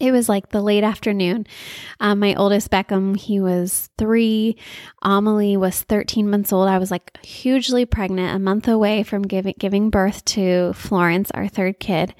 it 0.00 0.12
was 0.12 0.28
like 0.28 0.48
the 0.48 0.62
late 0.62 0.82
afternoon. 0.82 1.46
Um, 2.00 2.18
my 2.18 2.34
oldest 2.34 2.70
Beckham, 2.70 3.16
he 3.16 3.38
was 3.38 3.90
three. 3.98 4.56
Amelie 5.02 5.58
was 5.58 5.82
13 5.82 6.28
months 6.28 6.52
old. 6.52 6.68
I 6.68 6.78
was 6.78 6.90
like 6.90 7.22
hugely 7.24 7.84
pregnant, 7.84 8.34
a 8.34 8.38
month 8.38 8.66
away 8.66 9.02
from 9.02 9.22
giving 9.22 9.54
giving 9.58 9.90
birth 9.90 10.24
to 10.26 10.72
Florence, 10.72 11.30
our 11.32 11.48
third 11.48 11.78
kid. 11.78 12.14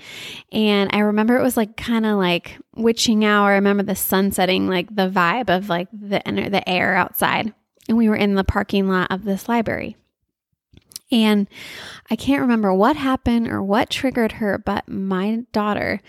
And 0.52 0.90
I 0.92 0.98
remember 0.98 1.38
it 1.38 1.42
was 1.42 1.56
like 1.56 1.76
kind 1.76 2.04
of 2.04 2.18
like 2.18 2.58
witching 2.76 3.24
hour. 3.24 3.52
I 3.52 3.54
remember 3.54 3.82
the 3.82 3.96
sun 3.96 4.30
setting, 4.30 4.68
like 4.68 4.94
the 4.94 5.08
vibe 5.08 5.48
of 5.48 5.70
like 5.70 5.88
the 5.90 6.20
the 6.24 6.68
air 6.68 6.94
outside. 6.94 7.54
And 7.88 7.96
we 7.96 8.08
were 8.08 8.16
in 8.16 8.34
the 8.34 8.44
parking 8.44 8.88
lot 8.88 9.10
of 9.10 9.24
this 9.24 9.48
library. 9.48 9.96
And 11.12 11.48
I 12.08 12.14
can't 12.14 12.42
remember 12.42 12.72
what 12.72 12.94
happened 12.94 13.48
or 13.48 13.62
what 13.62 13.90
triggered 13.90 14.32
her, 14.32 14.58
but 14.58 14.88
my 14.88 15.44
daughter 15.52 16.00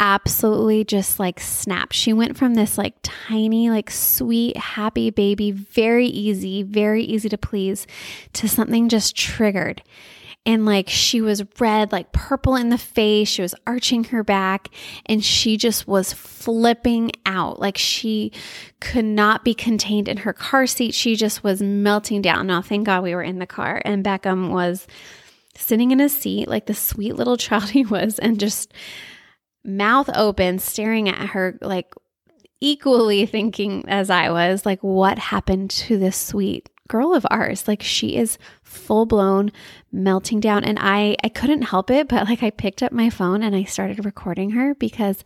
absolutely 0.00 0.82
just 0.82 1.20
like 1.20 1.38
snapped. 1.38 1.92
She 1.92 2.12
went 2.12 2.36
from 2.36 2.54
this 2.54 2.78
like 2.78 2.94
tiny, 3.02 3.70
like 3.70 3.90
sweet, 3.90 4.56
happy 4.56 5.10
baby, 5.10 5.52
very 5.52 6.06
easy, 6.06 6.62
very 6.62 7.04
easy 7.04 7.28
to 7.28 7.38
please, 7.38 7.86
to 8.32 8.48
something 8.48 8.88
just 8.88 9.14
triggered. 9.14 9.82
And 10.46 10.64
like 10.64 10.88
she 10.88 11.20
was 11.20 11.44
red, 11.60 11.92
like 11.92 12.12
purple 12.12 12.56
in 12.56 12.70
the 12.70 12.78
face. 12.78 13.28
She 13.28 13.42
was 13.42 13.54
arching 13.66 14.04
her 14.04 14.24
back 14.24 14.70
and 15.04 15.22
she 15.22 15.58
just 15.58 15.86
was 15.86 16.14
flipping 16.14 17.12
out. 17.26 17.60
Like 17.60 17.76
she 17.76 18.32
could 18.80 19.04
not 19.04 19.44
be 19.44 19.52
contained 19.52 20.08
in 20.08 20.16
her 20.16 20.32
car 20.32 20.66
seat. 20.66 20.94
She 20.94 21.14
just 21.14 21.44
was 21.44 21.60
melting 21.60 22.22
down. 22.22 22.46
Now, 22.46 22.62
thank 22.62 22.86
God 22.86 23.02
we 23.02 23.14
were 23.14 23.22
in 23.22 23.38
the 23.38 23.46
car 23.46 23.82
and 23.84 24.02
Beckham 24.02 24.50
was 24.50 24.86
sitting 25.54 25.90
in 25.90 25.98
his 25.98 26.16
seat 26.16 26.48
like 26.48 26.64
the 26.64 26.74
sweet 26.74 27.16
little 27.16 27.36
child 27.36 27.68
he 27.68 27.84
was 27.84 28.18
and 28.18 28.40
just 28.40 28.72
mouth 29.64 30.10
open, 30.14 30.58
staring 30.58 31.08
at 31.08 31.30
her, 31.30 31.58
like 31.60 31.94
equally 32.60 33.26
thinking 33.26 33.84
as 33.88 34.10
I 34.10 34.30
was, 34.30 34.66
like, 34.66 34.80
what 34.80 35.18
happened 35.18 35.70
to 35.70 35.98
this 35.98 36.16
sweet 36.16 36.68
girl 36.88 37.14
of 37.14 37.26
ours? 37.30 37.66
Like, 37.66 37.82
she 37.82 38.16
is 38.16 38.38
full 38.62 39.06
blown 39.06 39.52
melting 39.92 40.40
down. 40.40 40.64
And 40.64 40.78
I, 40.80 41.16
I 41.24 41.28
couldn't 41.28 41.62
help 41.62 41.90
it, 41.90 42.08
but 42.08 42.26
like, 42.26 42.42
I 42.42 42.50
picked 42.50 42.82
up 42.82 42.92
my 42.92 43.10
phone 43.10 43.42
and 43.42 43.54
I 43.54 43.64
started 43.64 44.04
recording 44.04 44.50
her 44.50 44.74
because 44.74 45.22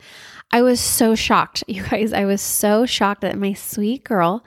I 0.51 0.61
was 0.61 0.79
so 0.79 1.15
shocked. 1.15 1.63
You 1.75 1.83
guys, 1.83 2.13
I 2.13 2.25
was 2.25 2.41
so 2.41 2.85
shocked 2.85 3.21
that 3.21 3.37
my 3.37 3.53
sweet 3.53 4.03
girl 4.03 4.45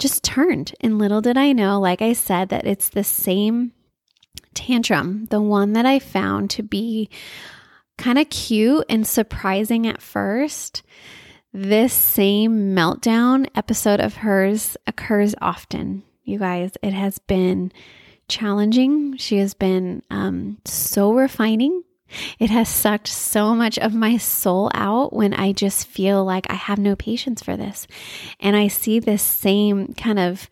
just 0.00 0.24
turned. 0.24 0.74
And 0.80 0.98
little 0.98 1.20
did 1.20 1.36
I 1.36 1.52
know, 1.52 1.78
like 1.78 2.02
I 2.02 2.14
said, 2.14 2.48
that 2.48 2.66
it's 2.66 2.88
the 2.88 3.04
same 3.04 3.72
tantrum, 4.54 5.26
the 5.26 5.40
one 5.40 5.74
that 5.74 5.86
I 5.86 5.98
found 6.00 6.50
to 6.50 6.62
be 6.62 7.08
kind 8.00 8.18
of 8.18 8.30
cute 8.30 8.84
and 8.88 9.06
surprising 9.06 9.86
at 9.86 10.02
first, 10.02 10.82
this 11.52 11.92
same 11.92 12.74
meltdown 12.74 13.46
episode 13.54 14.00
of 14.00 14.16
hers 14.16 14.76
occurs 14.86 15.34
often. 15.40 16.02
You 16.24 16.38
guys, 16.38 16.72
it 16.82 16.92
has 16.92 17.18
been 17.18 17.72
challenging. 18.26 19.16
She 19.18 19.38
has 19.38 19.52
been 19.52 20.02
um, 20.10 20.58
so 20.64 21.12
refining. 21.12 21.84
It 22.38 22.50
has 22.50 22.68
sucked 22.68 23.08
so 23.08 23.54
much 23.54 23.78
of 23.78 23.94
my 23.94 24.16
soul 24.16 24.70
out 24.74 25.12
when 25.12 25.34
I 25.34 25.52
just 25.52 25.86
feel 25.86 26.24
like 26.24 26.46
I 26.50 26.54
have 26.54 26.78
no 26.78 26.96
patience 26.96 27.42
for 27.42 27.56
this. 27.56 27.86
And 28.40 28.56
I 28.56 28.68
see 28.68 28.98
this 28.98 29.22
same 29.22 29.92
kind 29.94 30.18
of, 30.18 30.48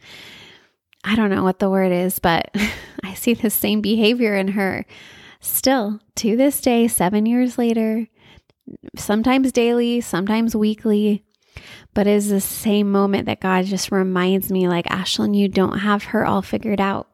I 1.03 1.17
don't 1.17 1.31
know 1.31 1.45
what 1.45 1.61
the 1.61 1.71
word 1.71 1.93
is, 1.93 2.19
but 2.19 2.55
I 3.03 3.15
see 3.15 3.35
the 3.35 3.51
same 3.51 3.81
behavior 3.81 4.37
in 4.37 4.49
her 4.49 4.85
still 5.41 6.01
to 6.17 6.37
this 6.37 6.61
day, 6.61 6.89
seven 6.89 7.27
years 7.27 7.59
later, 7.59 8.09
sometimes 8.97 9.53
daily, 9.53 10.01
sometimes 10.01 10.55
weekly. 10.55 11.25
But 11.95 12.07
it 12.07 12.15
is 12.15 12.29
the 12.29 12.41
same 12.41 12.93
moment 12.93 13.27
that 13.27 13.41
God 13.41 13.65
just 13.65 13.91
reminds 13.91 14.53
me, 14.53 14.69
like, 14.69 14.87
Ashlyn, 14.87 15.37
you 15.37 15.49
don't 15.49 15.79
have 15.79 16.05
her 16.05 16.25
all 16.25 16.43
figured 16.43 16.81
out 16.81 17.09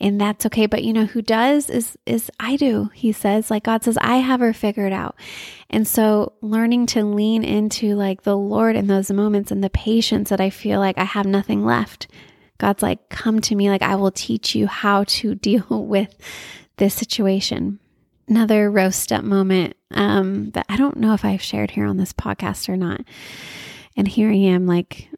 and 0.00 0.20
that's 0.20 0.46
okay 0.46 0.66
but 0.66 0.84
you 0.84 0.92
know 0.92 1.06
who 1.06 1.22
does 1.22 1.70
is 1.70 1.96
is 2.06 2.30
I 2.38 2.56
do 2.56 2.90
he 2.94 3.12
says 3.12 3.50
like 3.50 3.64
God 3.64 3.84
says 3.84 3.98
I 4.00 4.16
have 4.16 4.40
her 4.40 4.52
figured 4.52 4.92
out 4.92 5.16
and 5.70 5.86
so 5.86 6.32
learning 6.40 6.86
to 6.86 7.04
lean 7.04 7.44
into 7.44 7.94
like 7.94 8.22
the 8.22 8.36
Lord 8.36 8.76
in 8.76 8.86
those 8.86 9.10
moments 9.10 9.50
and 9.50 9.62
the 9.62 9.70
patience 9.70 10.30
that 10.30 10.40
I 10.40 10.50
feel 10.50 10.80
like 10.80 10.98
I 10.98 11.04
have 11.04 11.26
nothing 11.26 11.64
left 11.64 12.08
God's 12.58 12.82
like 12.82 13.08
come 13.08 13.40
to 13.42 13.54
me 13.54 13.70
like 13.70 13.82
I 13.82 13.96
will 13.96 14.12
teach 14.12 14.54
you 14.54 14.66
how 14.66 15.04
to 15.04 15.34
deal 15.34 15.66
with 15.70 16.14
this 16.76 16.94
situation. 16.94 17.78
Another 18.26 18.70
rose 18.70 18.96
stump 18.96 19.24
moment 19.24 19.76
um 19.90 20.50
that 20.50 20.66
I 20.68 20.76
don't 20.76 20.96
know 20.96 21.14
if 21.14 21.24
I've 21.24 21.42
shared 21.42 21.72
here 21.72 21.86
on 21.86 21.98
this 21.98 22.12
podcast 22.12 22.68
or 22.68 22.76
not. 22.76 23.02
And 23.96 24.08
here 24.08 24.30
I 24.30 24.34
am 24.34 24.66
like 24.66 25.08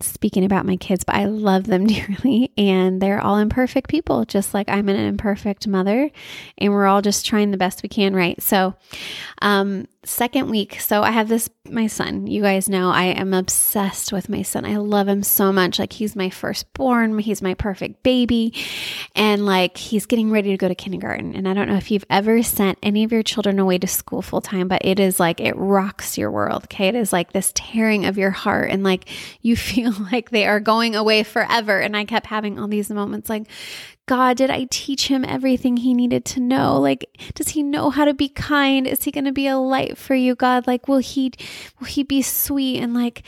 speaking 0.00 0.44
about 0.44 0.66
my 0.66 0.76
kids, 0.76 1.04
but 1.04 1.14
I 1.14 1.26
love 1.26 1.64
them 1.64 1.86
dearly. 1.86 2.52
And 2.56 3.00
they're 3.00 3.20
all 3.20 3.38
imperfect 3.38 3.88
people, 3.88 4.24
just 4.24 4.54
like 4.54 4.68
I'm 4.68 4.88
an 4.88 4.96
imperfect 4.96 5.66
mother. 5.66 6.10
And 6.58 6.72
we're 6.72 6.86
all 6.86 7.02
just 7.02 7.26
trying 7.26 7.50
the 7.50 7.56
best 7.56 7.82
we 7.82 7.88
can, 7.88 8.14
right? 8.14 8.40
So, 8.42 8.74
um, 9.42 9.86
second 10.04 10.50
week. 10.50 10.80
So 10.80 11.02
I 11.02 11.10
have 11.10 11.28
this, 11.28 11.48
my 11.68 11.86
son. 11.86 12.26
You 12.26 12.42
guys 12.42 12.68
know 12.68 12.90
I 12.90 13.04
am 13.04 13.34
obsessed 13.34 14.12
with 14.12 14.28
my 14.28 14.42
son. 14.42 14.64
I 14.64 14.76
love 14.76 15.08
him 15.08 15.22
so 15.22 15.52
much. 15.52 15.78
Like 15.78 15.92
he's 15.92 16.14
my 16.16 16.30
firstborn, 16.30 17.18
he's 17.18 17.42
my 17.42 17.54
perfect 17.54 18.02
baby. 18.02 18.54
And 19.14 19.46
like 19.46 19.76
he's 19.76 20.06
getting 20.06 20.30
ready 20.30 20.50
to 20.50 20.56
go 20.56 20.68
to 20.68 20.74
kindergarten. 20.74 21.34
And 21.34 21.48
I 21.48 21.54
don't 21.54 21.68
know 21.68 21.76
if 21.76 21.90
you've 21.90 22.04
ever 22.10 22.42
sent 22.42 22.78
any 22.82 23.04
of 23.04 23.12
your 23.12 23.22
children 23.22 23.58
away 23.58 23.78
to 23.78 23.86
school 23.86 24.22
full 24.22 24.40
time, 24.40 24.68
but 24.68 24.84
it 24.84 25.00
is 25.00 25.18
like 25.18 25.40
it 25.40 25.56
rocks 25.56 26.18
your 26.18 26.30
world. 26.30 26.64
Okay. 26.64 26.88
It 26.88 26.94
is 26.94 27.12
like 27.12 27.32
this 27.32 27.52
tearing 27.54 28.06
of 28.06 28.18
your 28.18 28.30
heart. 28.30 28.70
And 28.70 28.84
like 28.84 29.08
you 29.42 29.56
feel 29.64 29.92
like 30.12 30.30
they 30.30 30.46
are 30.46 30.60
going 30.60 30.94
away 30.96 31.22
forever. 31.22 31.80
And 31.80 31.96
I 31.96 32.04
kept 32.04 32.26
having 32.26 32.58
all 32.58 32.68
these 32.68 32.90
moments 32.90 33.28
like, 33.28 33.46
God, 34.06 34.36
did 34.36 34.50
I 34.50 34.66
teach 34.70 35.08
him 35.08 35.24
everything 35.24 35.78
he 35.78 35.94
needed 35.94 36.24
to 36.26 36.40
know? 36.40 36.78
Like, 36.78 37.06
does 37.34 37.50
he 37.50 37.62
know 37.62 37.88
how 37.90 38.04
to 38.04 38.12
be 38.12 38.28
kind? 38.28 38.86
Is 38.86 39.04
he 39.04 39.10
going 39.10 39.24
to 39.24 39.32
be 39.32 39.46
a 39.46 39.56
light 39.56 39.96
for 39.96 40.14
you, 40.14 40.34
God? 40.34 40.66
Like, 40.66 40.88
will 40.88 40.98
he, 40.98 41.32
will 41.78 41.86
he 41.86 42.02
be 42.02 42.20
sweet? 42.20 42.80
And 42.80 42.92
like, 42.92 43.22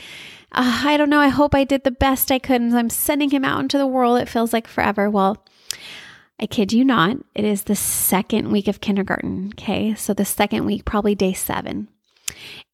uh, 0.51 0.83
I 0.85 0.97
don't 0.97 1.09
know. 1.09 1.19
I 1.19 1.29
hope 1.29 1.55
I 1.55 1.63
did 1.63 1.83
the 1.83 1.91
best 1.91 2.31
I 2.31 2.37
could. 2.37 2.61
And 2.61 2.77
I'm 2.77 2.91
sending 2.91 3.31
him 3.31 3.43
out 3.43 3.61
into 3.61 3.79
the 3.79 3.87
world. 3.87 4.19
It 4.19 4.29
feels 4.29 4.53
like 4.53 4.67
forever. 4.67 5.09
Well, 5.09 5.43
I 6.39 6.45
kid 6.45 6.71
you 6.71 6.85
not. 6.85 7.17
It 7.33 7.43
is 7.43 7.63
the 7.63 7.75
second 7.75 8.51
week 8.51 8.67
of 8.67 8.79
kindergarten. 8.79 9.53
Okay. 9.55 9.95
So 9.95 10.13
the 10.13 10.25
second 10.25 10.65
week, 10.65 10.85
probably 10.85 11.15
day 11.15 11.33
seven 11.33 11.87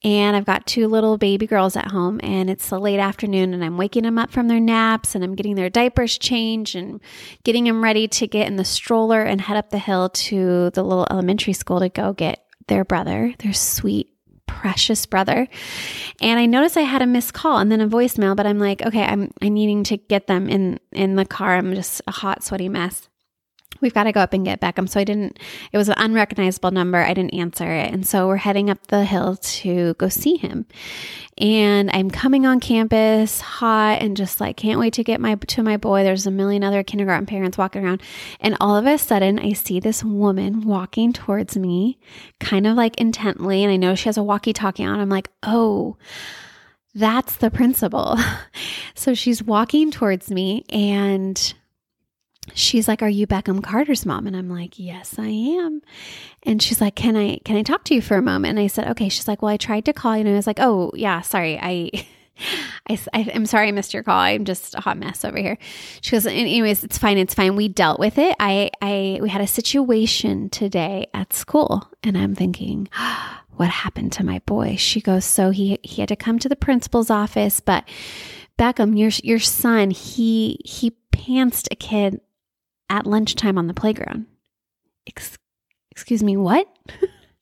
and 0.03 0.35
I've 0.35 0.45
got 0.45 0.65
two 0.65 0.87
little 0.87 1.17
baby 1.17 1.47
girls 1.47 1.75
at 1.75 1.91
home, 1.91 2.19
and 2.23 2.49
it's 2.49 2.69
the 2.69 2.79
late 2.79 2.99
afternoon, 2.99 3.53
and 3.53 3.63
I'm 3.63 3.77
waking 3.77 4.03
them 4.03 4.17
up 4.17 4.31
from 4.31 4.47
their 4.47 4.59
naps, 4.59 5.15
and 5.15 5.23
I'm 5.23 5.35
getting 5.35 5.55
their 5.55 5.69
diapers 5.69 6.17
changed 6.17 6.75
and 6.75 6.99
getting 7.43 7.63
them 7.63 7.83
ready 7.83 8.07
to 8.07 8.27
get 8.27 8.47
in 8.47 8.57
the 8.57 8.65
stroller 8.65 9.21
and 9.21 9.39
head 9.39 9.57
up 9.57 9.69
the 9.69 9.79
hill 9.79 10.09
to 10.09 10.69
the 10.71 10.83
little 10.83 11.07
elementary 11.09 11.53
school 11.53 11.79
to 11.79 11.89
go 11.89 12.13
get 12.13 12.43
their 12.67 12.83
brother, 12.83 13.33
their 13.39 13.53
sweet, 13.53 14.09
precious 14.45 15.05
brother. 15.05 15.47
And 16.21 16.39
I 16.39 16.45
noticed 16.45 16.77
I 16.77 16.81
had 16.81 17.01
a 17.01 17.07
missed 17.07 17.33
call 17.33 17.59
and 17.59 17.71
then 17.71 17.81
a 17.81 17.87
voicemail, 17.87 18.35
but 18.35 18.45
I'm 18.45 18.59
like, 18.59 18.81
okay, 18.81 19.03
I'm 19.03 19.31
I'm 19.41 19.53
needing 19.53 19.83
to 19.85 19.97
get 19.97 20.27
them 20.27 20.49
in 20.49 20.79
in 20.91 21.15
the 21.15 21.25
car. 21.25 21.55
I'm 21.55 21.73
just 21.75 22.01
a 22.07 22.11
hot, 22.11 22.43
sweaty 22.43 22.69
mess 22.69 23.09
we've 23.83 23.93
got 23.93 24.05
to 24.05 24.11
go 24.11 24.21
up 24.21 24.33
and 24.33 24.43
get 24.43 24.59
Beckham. 24.59 24.89
So 24.89 24.99
I 24.99 25.03
didn't, 25.03 25.37
it 25.71 25.77
was 25.77 25.89
an 25.89 25.95
unrecognizable 25.97 26.71
number. 26.71 26.97
I 26.97 27.13
didn't 27.13 27.35
answer 27.35 27.71
it. 27.71 27.93
And 27.93 28.07
so 28.07 28.27
we're 28.27 28.37
heading 28.37 28.69
up 28.69 28.87
the 28.87 29.03
hill 29.03 29.35
to 29.35 29.93
go 29.95 30.09
see 30.09 30.37
him. 30.37 30.65
And 31.37 31.91
I'm 31.91 32.09
coming 32.09 32.45
on 32.45 32.59
campus 32.59 33.41
hot 33.41 34.01
and 34.01 34.15
just 34.17 34.39
like, 34.39 34.57
can't 34.57 34.79
wait 34.79 34.93
to 34.93 35.03
get 35.03 35.19
my, 35.19 35.35
to 35.35 35.63
my 35.63 35.77
boy. 35.77 36.03
There's 36.03 36.25
a 36.25 36.31
million 36.31 36.63
other 36.63 36.83
kindergarten 36.83 37.25
parents 37.25 37.57
walking 37.57 37.83
around. 37.83 38.01
And 38.39 38.57
all 38.59 38.75
of 38.75 38.85
a 38.85 38.97
sudden 38.97 39.37
I 39.39 39.53
see 39.53 39.79
this 39.79 40.03
woman 40.03 40.61
walking 40.61 41.13
towards 41.13 41.57
me, 41.57 41.99
kind 42.39 42.65
of 42.65 42.75
like 42.75 42.99
intently. 42.99 43.63
And 43.63 43.71
I 43.71 43.77
know 43.77 43.95
she 43.95 44.09
has 44.09 44.17
a 44.17 44.23
walkie 44.23 44.53
talkie 44.53 44.83
on. 44.83 44.99
I'm 44.99 45.09
like, 45.09 45.29
oh, 45.43 45.97
that's 46.95 47.37
the 47.37 47.49
principal. 47.49 48.17
so 48.95 49.13
she's 49.13 49.43
walking 49.43 49.91
towards 49.91 50.29
me 50.29 50.63
and 50.69 51.53
she's 52.53 52.87
like, 52.87 53.01
"Are 53.01 53.09
you 53.09 53.27
Beckham 53.27 53.63
Carter's 53.63 54.05
mom?" 54.05 54.27
And 54.27 54.35
I'm 54.35 54.49
like, 54.49 54.79
"Yes, 54.79 55.15
I 55.17 55.27
am." 55.27 55.81
And 56.43 56.61
she's 56.61 56.81
like, 56.81 56.95
"Can 56.95 57.15
I 57.15 57.37
can 57.45 57.55
I 57.57 57.63
talk 57.63 57.83
to 57.85 57.95
you 57.95 58.01
for 58.01 58.17
a 58.17 58.21
moment?" 58.21 58.51
And 58.51 58.59
I 58.59 58.67
said, 58.67 58.87
"Okay." 58.89 59.09
She's 59.09 59.27
like, 59.27 59.41
"Well, 59.41 59.51
I 59.51 59.57
tried 59.57 59.85
to 59.85 59.93
call 59.93 60.15
you." 60.15 60.21
And 60.21 60.29
I 60.29 60.33
was 60.33 60.47
like, 60.47 60.59
"Oh, 60.59 60.91
yeah, 60.95 61.21
sorry. 61.21 61.57
I 61.59 61.89
I, 62.89 62.99
I 63.13 63.19
am 63.33 63.45
sorry 63.45 63.67
I 63.67 63.71
missed 63.71 63.93
your 63.93 64.03
call. 64.03 64.19
I'm 64.19 64.45
just 64.45 64.75
a 64.75 64.81
hot 64.81 64.97
mess 64.97 65.23
over 65.23 65.37
here." 65.37 65.57
She 66.01 66.11
goes, 66.11 66.25
"Anyways, 66.25 66.83
it's 66.83 66.97
fine. 66.97 67.17
It's 67.17 67.33
fine. 67.33 67.55
We 67.55 67.67
dealt 67.67 67.99
with 67.99 68.17
it. 68.17 68.35
I 68.39 68.71
I 68.81 69.19
we 69.21 69.29
had 69.29 69.41
a 69.41 69.47
situation 69.47 70.49
today 70.49 71.07
at 71.13 71.33
school." 71.33 71.89
And 72.03 72.17
I'm 72.17 72.35
thinking, 72.35 72.89
"What 73.55 73.69
happened 73.69 74.11
to 74.13 74.25
my 74.25 74.39
boy?" 74.39 74.75
She 74.77 75.01
goes, 75.01 75.25
"So 75.25 75.51
he 75.51 75.79
he 75.83 76.01
had 76.01 76.09
to 76.09 76.15
come 76.15 76.39
to 76.39 76.49
the 76.49 76.55
principal's 76.55 77.09
office, 77.09 77.59
but 77.59 77.87
Beckham, 78.57 78.97
your 78.97 79.11
your 79.23 79.39
son, 79.39 79.91
he 79.91 80.59
he 80.65 80.93
pantsed 81.11 81.67
a 81.71 81.75
kid 81.75 82.19
at 82.89 83.05
lunchtime 83.05 83.57
on 83.57 83.67
the 83.67 83.73
playground. 83.73 84.25
Ex- 85.07 85.37
excuse 85.91 86.23
me, 86.23 86.37
what? 86.37 86.67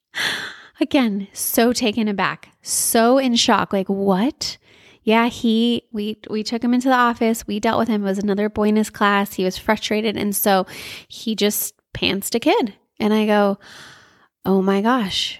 Again, 0.81 1.27
so 1.31 1.73
taken 1.73 2.07
aback, 2.07 2.49
so 2.61 3.17
in 3.17 3.35
shock. 3.35 3.71
Like, 3.71 3.87
what? 3.87 4.57
Yeah, 5.03 5.29
he 5.29 5.83
we 5.91 6.19
we 6.29 6.43
took 6.43 6.63
him 6.63 6.73
into 6.73 6.89
the 6.89 6.95
office. 6.95 7.45
We 7.45 7.59
dealt 7.59 7.79
with 7.79 7.87
him. 7.87 8.03
It 8.03 8.05
was 8.05 8.19
another 8.19 8.49
boy 8.49 8.69
in 8.69 8.75
his 8.75 8.89
class. 8.89 9.33
He 9.33 9.43
was 9.43 9.57
frustrated, 9.57 10.17
and 10.17 10.35
so 10.35 10.65
he 11.07 11.35
just 11.35 11.73
pantsed 11.93 12.35
a 12.35 12.39
kid. 12.39 12.75
And 12.99 13.13
I 13.13 13.25
go, 13.25 13.59
"Oh 14.45 14.61
my 14.61 14.81
gosh, 14.81 15.39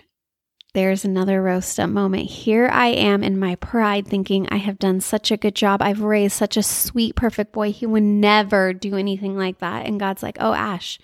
there's 0.73 1.03
another 1.03 1.41
rose 1.41 1.65
stump 1.65 1.91
moment. 1.91 2.29
Here 2.29 2.69
I 2.71 2.87
am 2.87 3.23
in 3.23 3.37
my 3.37 3.55
pride 3.55 4.07
thinking 4.07 4.47
I 4.49 4.57
have 4.57 4.79
done 4.79 5.01
such 5.01 5.29
a 5.29 5.37
good 5.37 5.55
job. 5.55 5.81
I've 5.81 6.01
raised 6.01 6.35
such 6.35 6.55
a 6.55 6.63
sweet, 6.63 7.15
perfect 7.15 7.51
boy. 7.51 7.71
He 7.71 7.85
would 7.85 8.03
never 8.03 8.73
do 8.73 8.95
anything 8.95 9.37
like 9.37 9.59
that. 9.59 9.85
And 9.85 9.99
God's 9.99 10.23
like, 10.23 10.37
oh, 10.39 10.53
Ash, 10.53 10.97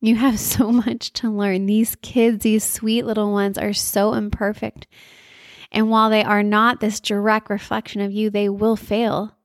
you 0.00 0.16
have 0.16 0.40
so 0.40 0.72
much 0.72 1.12
to 1.14 1.30
learn. 1.30 1.66
These 1.66 1.96
kids, 2.02 2.42
these 2.42 2.64
sweet 2.64 3.04
little 3.04 3.32
ones, 3.32 3.58
are 3.58 3.72
so 3.72 4.12
imperfect. 4.14 4.88
And 5.70 5.88
while 5.88 6.10
they 6.10 6.24
are 6.24 6.42
not 6.42 6.80
this 6.80 7.00
direct 7.00 7.50
reflection 7.50 8.00
of 8.00 8.12
you, 8.12 8.28
they 8.28 8.48
will 8.48 8.76
fail. 8.76 9.36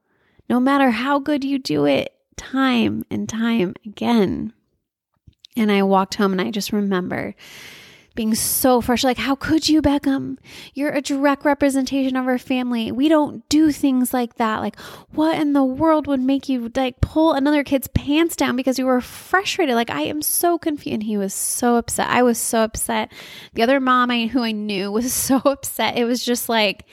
No 0.50 0.60
matter 0.60 0.90
how 0.90 1.20
good 1.20 1.44
you 1.44 1.60
do 1.60 1.86
it, 1.86 2.14
time 2.36 3.04
and 3.12 3.30
time 3.30 3.76
again. 3.86 4.54
And 5.56 5.72
I 5.72 5.84
walked 5.84 6.16
home 6.16 6.32
and 6.32 6.42
I 6.42 6.50
just 6.50 6.72
remember 6.72 7.36
being 8.20 8.36
so 8.36 8.82
fresh. 8.82 9.02
Like, 9.02 9.18
how 9.18 9.34
could 9.34 9.70
you, 9.70 9.82
Beckham? 9.82 10.40
You're 10.74 10.92
a 10.92 11.02
direct 11.02 11.46
representation 11.46 12.18
of 12.18 12.28
our 12.28 12.38
family. 12.38 12.92
We 12.92 13.08
don't 13.08 13.48
do 13.48 13.72
things 13.72 14.14
like 14.14 14.36
that. 14.36 14.58
Like, 14.58 14.78
what 15.12 15.40
in 15.40 15.54
the 15.54 15.64
world 15.64 16.06
would 16.06 16.20
make 16.20 16.50
you 16.50 16.70
like 16.76 17.00
pull 17.00 17.32
another 17.32 17.64
kid's 17.64 17.88
pants 17.88 18.36
down 18.36 18.58
because 18.58 18.78
you 18.78 18.86
were 18.86 19.00
frustrated? 19.00 19.74
Like, 19.74 19.90
I 19.90 20.02
am 20.02 20.22
so 20.22 20.58
confused. 20.58 20.96
And 20.96 21.04
he 21.04 21.16
was 21.16 21.34
so 21.34 21.78
upset. 21.78 22.10
I 22.10 22.24
was 22.24 22.38
so 22.38 22.62
upset. 22.62 23.10
The 23.54 23.64
other 23.64 23.80
mom 23.80 24.12
I, 24.12 24.26
who 24.26 24.44
I 24.44 24.52
knew 24.52 24.92
was 24.92 25.14
so 25.14 25.38
upset. 25.46 25.98
It 25.98 26.04
was 26.04 26.22
just 26.22 26.50
like, 26.50 26.84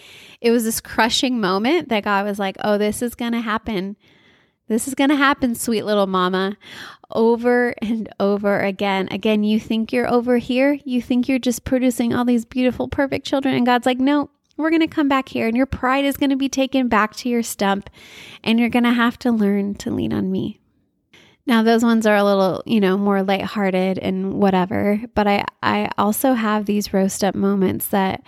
it 0.41 0.53
was 0.53 0.63
this 0.63 0.81
crushing 0.81 1.41
moment 1.41 1.89
that 1.89 2.05
God 2.05 2.25
was 2.25 2.39
like, 2.39 2.57
oh, 2.63 2.79
this 2.79 3.03
is 3.03 3.17
going 3.17 3.33
to 3.33 3.41
happen. 3.41 3.97
This 4.69 4.89
is 4.89 4.95
going 4.95 5.11
to 5.11 5.17
happen, 5.17 5.55
sweet 5.55 5.85
little 5.85 6.07
mama 6.07 6.57
over 7.11 7.75
and 7.81 8.09
over 8.19 8.61
again. 8.61 9.09
Again, 9.11 9.45
you 9.45 9.61
think 9.61 9.93
you're 9.93 10.11
over 10.11 10.39
here, 10.39 10.79
you 10.85 11.01
think 11.01 11.29
you're 11.29 11.39
just 11.39 11.65
producing 11.65 12.13
all 12.13 12.25
these 12.25 12.45
beautiful, 12.45 12.89
perfect 12.89 13.27
children, 13.27 13.55
and 13.55 13.65
God's 13.65 13.87
like, 13.87 13.99
no, 13.99 14.29
we're 14.57 14.71
going 14.71 14.81
to 14.81 14.89
come 14.89 15.09
back 15.09 15.29
here, 15.29 15.47
and 15.47 15.57
your 15.57 15.67
pride 15.67 16.05
is 16.05 16.17
going 16.17 16.31
to 16.31 16.37
be 16.37 16.49
taken 16.49 16.89
back 16.89 17.15
to 17.17 17.29
your 17.29 17.43
stump, 17.43 17.91
and 18.43 18.59
you're 18.59 18.69
going 18.69 18.85
to 18.85 18.93
have 18.93 19.19
to 19.21 19.31
learn 19.31 19.75
to 19.77 19.91
lean 19.91 20.13
on 20.13 20.33
me. 20.33 20.59
Now, 21.47 21.63
those 21.63 21.85
ones 21.85 22.07
are 22.07 22.17
a 22.17 22.25
little, 22.25 22.63
you 22.67 22.81
know, 22.81 22.99
more 22.99 23.23
lighthearted 23.23 23.99
and 23.99 24.35
whatever, 24.35 25.01
but 25.15 25.29
I, 25.29 25.45
I 25.63 25.91
also 25.97 26.33
have 26.33 26.67
these 26.67 26.93
rose 26.93 27.13
stump 27.13 27.37
moments 27.37 27.87
that 27.89 28.23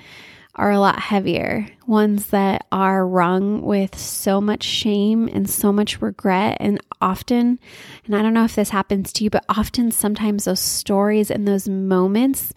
are 0.58 0.72
a 0.72 0.80
lot 0.80 0.98
heavier, 0.98 1.68
ones 1.86 2.26
that 2.26 2.66
are 2.72 3.06
wrung 3.06 3.62
with 3.62 3.96
so 3.96 4.40
much 4.40 4.64
shame 4.64 5.28
and 5.28 5.48
so 5.48 5.72
much 5.72 6.02
regret. 6.02 6.56
And 6.58 6.80
often, 7.00 7.60
and 8.04 8.16
I 8.16 8.22
don't 8.22 8.34
know 8.34 8.44
if 8.44 8.56
this 8.56 8.70
happens 8.70 9.12
to 9.14 9.24
you, 9.24 9.30
but 9.30 9.44
often 9.48 9.92
sometimes 9.92 10.44
those 10.44 10.60
stories 10.60 11.30
and 11.30 11.46
those 11.46 11.68
moments 11.68 12.52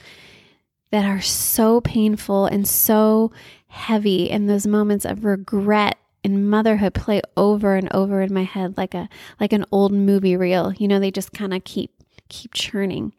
that 0.89 1.05
are 1.05 1.21
so 1.21 1.79
painful 1.79 2.47
and 2.47 2.67
so 2.67 3.31
heavy, 3.67 4.29
and 4.31 4.49
those 4.49 4.67
moments 4.67 5.05
of 5.05 5.23
regret 5.23 5.97
and 6.23 6.49
motherhood 6.49 6.93
play 6.93 7.21
over 7.37 7.75
and 7.75 7.87
over 7.93 8.21
in 8.21 8.33
my 8.33 8.43
head 8.43 8.77
like 8.77 8.93
a 8.93 9.07
like 9.39 9.53
an 9.53 9.65
old 9.71 9.93
movie 9.93 10.35
reel. 10.35 10.73
You 10.73 10.87
know, 10.87 10.99
they 10.99 11.11
just 11.11 11.33
kind 11.33 11.53
of 11.53 11.63
keep 11.63 11.91
keep 12.29 12.53
churning. 12.53 13.13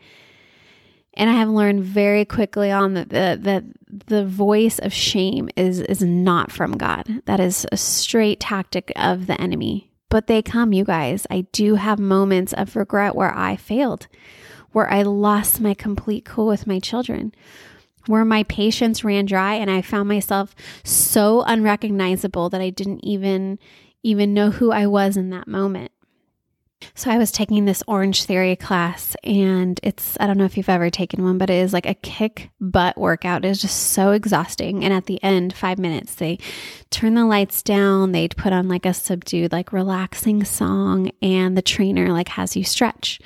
And 1.14 1.28
I 1.28 1.34
have 1.34 1.48
learned 1.48 1.84
very 1.84 2.24
quickly 2.24 2.70
on 2.70 2.94
that 2.94 3.10
the, 3.10 3.38
the, 3.40 3.64
the 4.06 4.24
voice 4.24 4.78
of 4.78 4.92
shame 4.92 5.50
is, 5.56 5.80
is 5.80 6.02
not 6.02 6.50
from 6.50 6.78
God. 6.78 7.22
That 7.26 7.38
is 7.38 7.66
a 7.70 7.76
straight 7.76 8.40
tactic 8.40 8.92
of 8.96 9.26
the 9.26 9.38
enemy. 9.40 9.90
But 10.08 10.26
they 10.26 10.42
come, 10.42 10.72
you 10.72 10.84
guys. 10.84 11.26
I 11.30 11.42
do 11.52 11.74
have 11.76 11.98
moments 11.98 12.52
of 12.52 12.76
regret 12.76 13.14
where 13.14 13.34
I 13.34 13.56
failed, 13.56 14.08
where 14.72 14.90
I 14.90 15.02
lost 15.02 15.60
my 15.60 15.74
complete 15.74 16.24
cool 16.24 16.46
with 16.46 16.66
my 16.66 16.78
children, 16.78 17.34
where 18.06 18.24
my 18.24 18.42
patience 18.42 19.04
ran 19.04 19.26
dry 19.26 19.54
and 19.54 19.70
I 19.70 19.80
found 19.80 20.08
myself 20.08 20.54
so 20.84 21.42
unrecognizable 21.42 22.50
that 22.50 22.60
I 22.60 22.70
didn't 22.70 23.04
even 23.04 23.58
even 24.02 24.34
know 24.34 24.50
who 24.50 24.72
I 24.72 24.86
was 24.86 25.16
in 25.16 25.30
that 25.30 25.46
moment. 25.46 25.92
So 26.94 27.10
I 27.10 27.18
was 27.18 27.32
taking 27.32 27.64
this 27.64 27.82
Orange 27.86 28.24
Theory 28.24 28.56
class, 28.56 29.16
and 29.24 29.78
it's, 29.82 30.16
I 30.20 30.26
don't 30.26 30.38
know 30.38 30.44
if 30.44 30.56
you've 30.56 30.68
ever 30.68 30.90
taken 30.90 31.24
one, 31.24 31.38
but 31.38 31.50
it 31.50 31.54
is 31.54 31.72
like 31.72 31.86
a 31.86 31.94
kick 31.94 32.50
butt 32.60 32.98
workout. 32.98 33.44
It 33.44 33.48
is 33.48 33.60
just 33.60 33.92
so 33.92 34.12
exhausting. 34.12 34.84
And 34.84 34.92
at 34.92 35.06
the 35.06 35.22
end, 35.22 35.52
five 35.54 35.78
minutes, 35.78 36.14
they 36.14 36.38
turn 36.90 37.14
the 37.14 37.26
lights 37.26 37.62
down, 37.62 38.12
they'd 38.12 38.36
put 38.36 38.52
on 38.52 38.68
like 38.68 38.86
a 38.86 38.94
subdued, 38.94 39.52
like 39.52 39.72
relaxing 39.72 40.44
song, 40.44 41.10
and 41.20 41.56
the 41.56 41.62
trainer 41.62 42.08
like 42.12 42.28
has 42.28 42.56
you 42.56 42.64
stretch. 42.64 43.20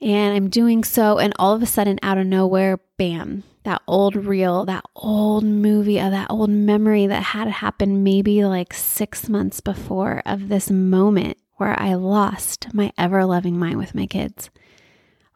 And 0.00 0.34
I'm 0.34 0.50
doing 0.50 0.82
so, 0.82 1.18
and 1.18 1.32
all 1.38 1.54
of 1.54 1.62
a 1.62 1.66
sudden, 1.66 2.00
out 2.02 2.18
of 2.18 2.26
nowhere, 2.26 2.80
bam, 2.98 3.44
that 3.64 3.82
old 3.86 4.16
reel, 4.16 4.64
that 4.64 4.84
old 4.96 5.44
movie, 5.44 6.00
of 6.00 6.10
that 6.10 6.26
old 6.28 6.50
memory 6.50 7.06
that 7.06 7.22
had 7.22 7.46
happened 7.46 8.02
maybe 8.02 8.44
like 8.44 8.74
six 8.74 9.28
months 9.28 9.60
before 9.60 10.22
of 10.26 10.48
this 10.48 10.70
moment 10.70 11.38
where 11.56 11.78
I 11.78 11.94
lost 11.94 12.72
my 12.72 12.92
ever 12.98 13.24
loving 13.24 13.58
mind 13.58 13.78
with 13.78 13.94
my 13.94 14.06
kids. 14.06 14.50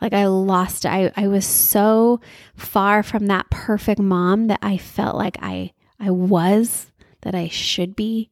Like 0.00 0.12
I 0.12 0.26
lost 0.26 0.84
I 0.84 1.12
I 1.16 1.28
was 1.28 1.46
so 1.46 2.20
far 2.54 3.02
from 3.02 3.26
that 3.26 3.50
perfect 3.50 4.00
mom 4.00 4.48
that 4.48 4.58
I 4.62 4.76
felt 4.76 5.16
like 5.16 5.38
I 5.40 5.72
I 5.98 6.10
was 6.10 6.92
that 7.22 7.34
I 7.34 7.48
should 7.48 7.96
be 7.96 8.30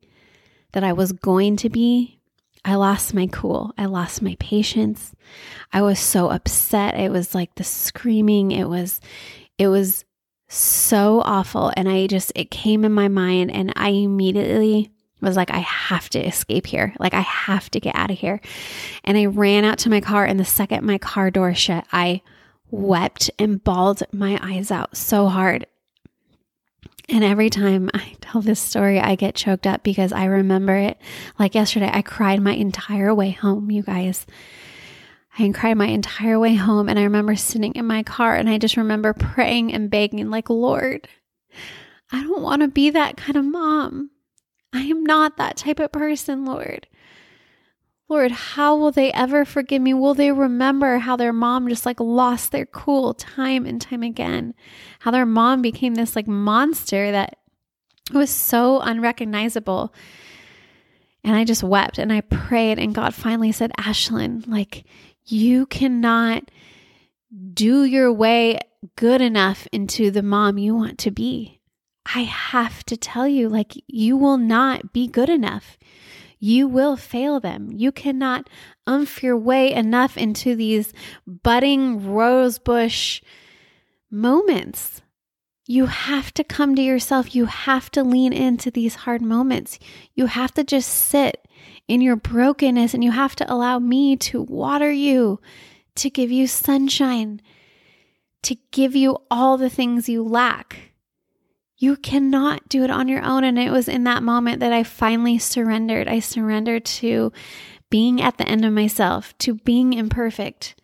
that 0.72 0.84
I 0.84 0.92
was 0.92 1.12
going 1.12 1.56
to 1.58 1.70
be. 1.70 2.20
I 2.64 2.74
lost 2.76 3.14
my 3.14 3.26
cool. 3.26 3.72
I 3.76 3.86
lost 3.86 4.22
my 4.22 4.36
patience. 4.40 5.14
I 5.72 5.82
was 5.82 5.98
so 5.98 6.30
upset. 6.30 6.98
It 6.98 7.10
was 7.10 7.34
like 7.34 7.54
the 7.54 7.64
screaming. 7.64 8.52
It 8.52 8.68
was 8.68 9.00
it 9.58 9.68
was 9.68 10.04
so 10.48 11.22
awful 11.24 11.72
and 11.76 11.88
I 11.88 12.06
just 12.06 12.32
it 12.34 12.50
came 12.50 12.84
in 12.84 12.92
my 12.92 13.08
mind 13.08 13.50
and 13.50 13.72
I 13.76 13.88
immediately 13.88 14.92
was 15.24 15.36
like, 15.36 15.50
I 15.50 15.58
have 15.58 16.08
to 16.10 16.24
escape 16.24 16.66
here. 16.66 16.94
Like, 16.98 17.14
I 17.14 17.20
have 17.20 17.70
to 17.70 17.80
get 17.80 17.96
out 17.96 18.10
of 18.10 18.18
here. 18.18 18.40
And 19.02 19.18
I 19.18 19.26
ran 19.26 19.64
out 19.64 19.78
to 19.78 19.90
my 19.90 20.00
car. 20.00 20.24
And 20.24 20.38
the 20.38 20.44
second 20.44 20.84
my 20.84 20.98
car 20.98 21.30
door 21.30 21.54
shut, 21.54 21.86
I 21.92 22.22
wept 22.70 23.30
and 23.38 23.62
bawled 23.62 24.02
my 24.12 24.38
eyes 24.42 24.70
out 24.70 24.96
so 24.96 25.28
hard. 25.28 25.66
And 27.08 27.22
every 27.22 27.50
time 27.50 27.90
I 27.92 28.16
tell 28.20 28.40
this 28.40 28.60
story, 28.60 28.98
I 28.98 29.14
get 29.14 29.34
choked 29.34 29.66
up 29.66 29.82
because 29.82 30.12
I 30.12 30.24
remember 30.24 30.74
it 30.74 30.98
like 31.38 31.54
yesterday. 31.54 31.90
I 31.92 32.02
cried 32.02 32.40
my 32.40 32.54
entire 32.54 33.14
way 33.14 33.30
home, 33.30 33.70
you 33.70 33.82
guys. 33.82 34.26
I 35.38 35.50
cried 35.50 35.76
my 35.76 35.86
entire 35.86 36.38
way 36.38 36.54
home. 36.54 36.88
And 36.88 36.98
I 36.98 37.02
remember 37.02 37.36
sitting 37.36 37.72
in 37.74 37.86
my 37.86 38.02
car 38.02 38.34
and 38.36 38.48
I 38.48 38.58
just 38.58 38.76
remember 38.76 39.12
praying 39.12 39.72
and 39.74 39.90
begging, 39.90 40.30
like, 40.30 40.48
Lord, 40.48 41.06
I 42.10 42.22
don't 42.22 42.42
want 42.42 42.62
to 42.62 42.68
be 42.68 42.90
that 42.90 43.16
kind 43.16 43.36
of 43.36 43.44
mom. 43.44 44.10
I 44.74 44.82
am 44.82 45.04
not 45.04 45.36
that 45.36 45.56
type 45.56 45.78
of 45.78 45.92
person, 45.92 46.44
Lord. 46.44 46.88
Lord, 48.08 48.32
how 48.32 48.76
will 48.76 48.92
they 48.92 49.10
ever 49.12 49.44
forgive 49.44 49.80
me? 49.80 49.94
Will 49.94 50.12
they 50.12 50.30
remember 50.30 50.98
how 50.98 51.16
their 51.16 51.32
mom 51.32 51.68
just 51.68 51.87
like 51.87 52.00
lost 52.00 52.52
their 52.52 52.66
cool 52.66 53.14
time 53.14 53.64
and 53.64 53.80
time 53.80 54.02
again? 54.02 54.52
How 54.98 55.10
their 55.10 55.24
mom 55.24 55.62
became 55.62 55.94
this 55.94 56.14
like 56.14 56.28
monster 56.28 57.10
that 57.12 57.38
was 58.12 58.30
so 58.30 58.80
unrecognizable. 58.80 59.94
And 61.22 61.34
I 61.34 61.44
just 61.44 61.62
wept 61.62 61.98
and 61.98 62.12
I 62.12 62.20
prayed, 62.20 62.78
and 62.78 62.94
God 62.94 63.14
finally 63.14 63.52
said, 63.52 63.72
Ashlyn, 63.78 64.46
like, 64.46 64.84
you 65.24 65.64
cannot 65.66 66.50
do 67.54 67.84
your 67.84 68.12
way 68.12 68.58
good 68.96 69.22
enough 69.22 69.66
into 69.72 70.10
the 70.10 70.22
mom 70.22 70.58
you 70.58 70.74
want 70.74 70.98
to 70.98 71.10
be. 71.10 71.60
I 72.06 72.20
have 72.22 72.84
to 72.84 72.96
tell 72.96 73.26
you, 73.26 73.48
like, 73.48 73.72
you 73.86 74.16
will 74.16 74.38
not 74.38 74.92
be 74.92 75.06
good 75.06 75.28
enough. 75.28 75.78
You 76.38 76.68
will 76.68 76.96
fail 76.96 77.40
them. 77.40 77.70
You 77.72 77.90
cannot 77.90 78.50
umph 78.86 79.22
your 79.22 79.36
way 79.36 79.72
enough 79.72 80.18
into 80.18 80.54
these 80.54 80.92
budding 81.26 82.12
rosebush 82.12 83.22
moments. 84.10 85.00
You 85.66 85.86
have 85.86 86.34
to 86.34 86.44
come 86.44 86.74
to 86.74 86.82
yourself. 86.82 87.34
You 87.34 87.46
have 87.46 87.90
to 87.92 88.04
lean 88.04 88.34
into 88.34 88.70
these 88.70 88.94
hard 88.96 89.22
moments. 89.22 89.78
You 90.14 90.26
have 90.26 90.52
to 90.54 90.64
just 90.64 90.90
sit 90.90 91.48
in 91.88 92.02
your 92.02 92.16
brokenness 92.16 92.92
and 92.92 93.02
you 93.02 93.12
have 93.12 93.34
to 93.36 93.50
allow 93.50 93.78
me 93.78 94.16
to 94.16 94.42
water 94.42 94.92
you, 94.92 95.40
to 95.94 96.10
give 96.10 96.30
you 96.30 96.46
sunshine, 96.46 97.40
to 98.42 98.56
give 98.72 98.94
you 98.94 99.16
all 99.30 99.56
the 99.56 99.70
things 99.70 100.08
you 100.08 100.22
lack. 100.22 100.93
You 101.85 101.97
cannot 101.97 102.66
do 102.70 102.83
it 102.83 102.88
on 102.88 103.09
your 103.09 103.23
own. 103.23 103.44
And 103.44 103.59
it 103.59 103.70
was 103.70 103.88
in 103.88 104.05
that 104.05 104.23
moment 104.23 104.61
that 104.61 104.73
I 104.73 104.85
finally 104.85 105.37
surrendered. 105.37 106.09
I 106.09 106.18
surrendered 106.18 106.87
to 106.87 107.31
being 107.90 108.23
at 108.23 108.38
the 108.38 108.49
end 108.49 108.64
of 108.64 108.73
myself, 108.73 109.37
to 109.40 109.57
being 109.57 109.92
imperfect, 109.92 110.81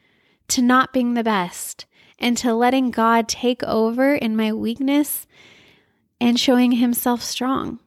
to 0.48 0.60
not 0.60 0.92
being 0.92 1.14
the 1.14 1.24
best, 1.24 1.86
and 2.18 2.36
to 2.36 2.52
letting 2.52 2.90
God 2.90 3.28
take 3.28 3.62
over 3.62 4.14
in 4.14 4.36
my 4.36 4.52
weakness 4.52 5.26
and 6.20 6.38
showing 6.38 6.72
Himself 6.72 7.22
strong. 7.22 7.78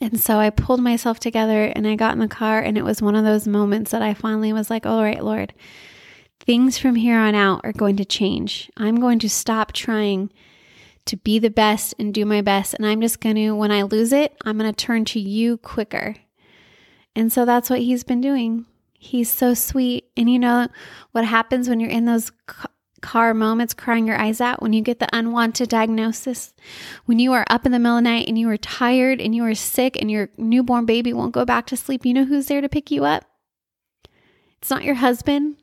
And 0.00 0.18
so 0.18 0.38
I 0.38 0.48
pulled 0.48 0.80
myself 0.80 1.20
together 1.20 1.64
and 1.64 1.86
I 1.86 1.94
got 1.94 2.14
in 2.14 2.20
the 2.20 2.26
car, 2.28 2.58
and 2.58 2.78
it 2.78 2.84
was 2.84 3.02
one 3.02 3.14
of 3.14 3.26
those 3.26 3.46
moments 3.46 3.90
that 3.90 4.00
I 4.00 4.14
finally 4.14 4.54
was 4.54 4.70
like, 4.70 4.86
all 4.86 5.02
right, 5.02 5.22
Lord, 5.22 5.52
things 6.40 6.78
from 6.78 6.94
here 6.94 7.18
on 7.18 7.34
out 7.34 7.60
are 7.64 7.72
going 7.74 7.98
to 7.98 8.06
change. 8.06 8.70
I'm 8.78 8.98
going 8.98 9.18
to 9.18 9.28
stop 9.28 9.72
trying 9.74 10.30
to 11.08 11.16
be 11.16 11.38
the 11.38 11.50
best 11.50 11.94
and 11.98 12.14
do 12.14 12.24
my 12.24 12.40
best. 12.40 12.74
And 12.74 12.86
I'm 12.86 13.00
just 13.00 13.20
going 13.20 13.36
to, 13.36 13.52
when 13.52 13.70
I 13.70 13.82
lose 13.82 14.12
it, 14.12 14.36
I'm 14.44 14.58
going 14.58 14.72
to 14.72 14.76
turn 14.76 15.04
to 15.06 15.20
you 15.20 15.56
quicker. 15.58 16.16
And 17.16 17.32
so 17.32 17.44
that's 17.44 17.68
what 17.68 17.80
he's 17.80 18.04
been 18.04 18.20
doing. 18.20 18.66
He's 18.92 19.30
so 19.30 19.54
sweet. 19.54 20.04
And 20.16 20.30
you 20.30 20.38
know 20.38 20.68
what 21.12 21.24
happens 21.24 21.68
when 21.68 21.80
you're 21.80 21.90
in 21.90 22.04
those 22.04 22.30
car 23.00 23.32
moments 23.32 23.74
crying 23.74 24.06
your 24.06 24.18
eyes 24.18 24.40
out, 24.40 24.60
when 24.60 24.72
you 24.72 24.82
get 24.82 24.98
the 24.98 25.08
unwanted 25.12 25.68
diagnosis, 25.68 26.52
when 27.06 27.18
you 27.18 27.32
are 27.32 27.44
up 27.48 27.64
in 27.64 27.72
the 27.72 27.78
middle 27.78 27.98
of 27.98 28.04
the 28.04 28.10
night 28.10 28.28
and 28.28 28.38
you 28.38 28.48
are 28.50 28.56
tired 28.56 29.20
and 29.20 29.34
you 29.34 29.44
are 29.44 29.54
sick 29.54 29.96
and 30.00 30.10
your 30.10 30.28
newborn 30.36 30.84
baby 30.84 31.12
won't 31.12 31.32
go 31.32 31.44
back 31.44 31.66
to 31.66 31.76
sleep, 31.76 32.04
you 32.04 32.14
know 32.14 32.24
who's 32.24 32.46
there 32.46 32.60
to 32.60 32.68
pick 32.68 32.90
you 32.90 33.04
up? 33.04 33.24
It's 34.60 34.70
not 34.70 34.84
your 34.84 34.96
husband. 34.96 35.56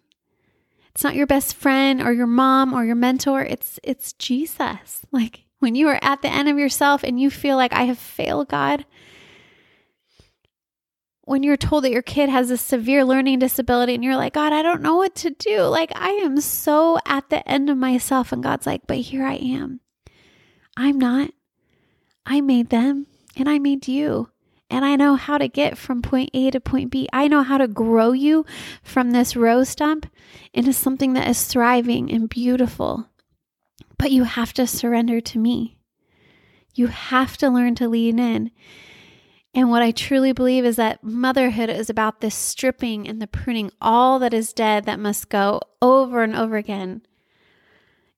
It's 0.96 1.04
not 1.04 1.16
your 1.16 1.28
best 1.28 1.56
friend 1.56 2.02
or 2.02 2.14
your 2.14 2.26
mom 2.26 2.74
or 2.74 2.86
your 2.86 2.96
mentor. 2.96 3.44
It's 3.44 3.82
it's 3.84 4.14
Jesus. 4.14 5.02
Like 5.12 5.44
when 5.60 5.76
you 5.76 5.90
are 5.90 6.00
at 6.02 6.22
the 6.22 6.30
end 6.30 6.48
of 6.48 6.58
yourself 6.58 7.04
and 7.04 7.20
you 7.20 7.30
feel 7.30 7.58
like 7.58 7.74
I 7.74 7.84
have 7.84 8.00
failed 8.00 8.48
God, 8.48 8.86
when 11.24 11.44
you're 11.44 11.58
told 11.58 11.84
that 11.84 11.92
your 11.92 12.02
kid 12.02 12.30
has 12.30 12.50
a 12.50 12.56
severe 12.56 13.04
learning 13.04 13.40
disability 13.40 13.94
and 13.94 14.06
you're 14.06 14.16
like, 14.16 14.36
God, 14.36 14.54
I 14.54 14.62
don't 14.62 14.82
know 14.82 14.96
what 14.96 15.16
to 15.16 15.32
do. 15.32 15.64
Like, 15.64 15.92
I 15.96 16.12
am 16.12 16.40
so 16.40 16.98
at 17.06 17.30
the 17.30 17.46
end 17.50 17.70
of 17.70 17.78
myself. 17.78 18.32
And 18.32 18.42
God's 18.42 18.66
like, 18.66 18.88
but 18.88 18.98
here 18.98 19.26
I 19.26 19.36
am. 19.36 19.82
I'm 20.78 20.98
not. 20.98 21.32
I 22.26 22.40
made 22.40 22.70
them 22.70 23.08
and 23.36 23.50
I 23.50 23.60
made 23.60 23.90
you 23.90 24.30
and 24.70 24.84
I 24.84 24.96
know 24.96 25.16
how 25.16 25.38
to 25.38 25.48
get 25.48 25.78
from 25.78 26.02
point 26.02 26.32
A 26.34 26.50
to 26.52 26.60
point 26.60 26.92
B. 26.92 27.08
I 27.14 27.28
know 27.28 27.44
how 27.44 27.58
to 27.58 27.68
grow 27.68 28.12
you 28.12 28.46
from 28.82 29.12
this 29.12 29.36
rose 29.36 29.70
stump 29.70 30.08
into 30.54 30.74
something 30.74 31.14
that 31.14 31.28
is 31.28 31.46
thriving 31.46 32.12
and 32.12 32.28
beautiful. 32.28 33.10
But 33.98 34.12
you 34.12 34.24
have 34.24 34.54
to 34.54 34.66
surrender 34.66 35.22
to 35.22 35.40
me. 35.40 35.78
You 36.74 36.88
have 36.88 37.38
to 37.38 37.50
learn 37.50 37.76
to 37.76 37.88
lean 37.88 38.20
in. 38.20 38.52
And 39.54 39.70
what 39.70 39.82
I 39.82 39.92
truly 39.92 40.34
believe 40.34 40.66
is 40.66 40.76
that 40.76 41.02
motherhood 41.02 41.70
is 41.70 41.90
about 41.90 42.20
this 42.20 42.36
stripping 42.36 43.08
and 43.08 43.22
the 43.22 43.28
pruning 43.28 43.72
all 43.80 44.20
that 44.20 44.34
is 44.34 44.52
dead 44.52 44.84
that 44.86 45.00
must 45.00 45.30
go 45.30 45.62
over 45.82 46.24
and 46.24 46.36
over 46.36 46.58
again. 46.58 47.04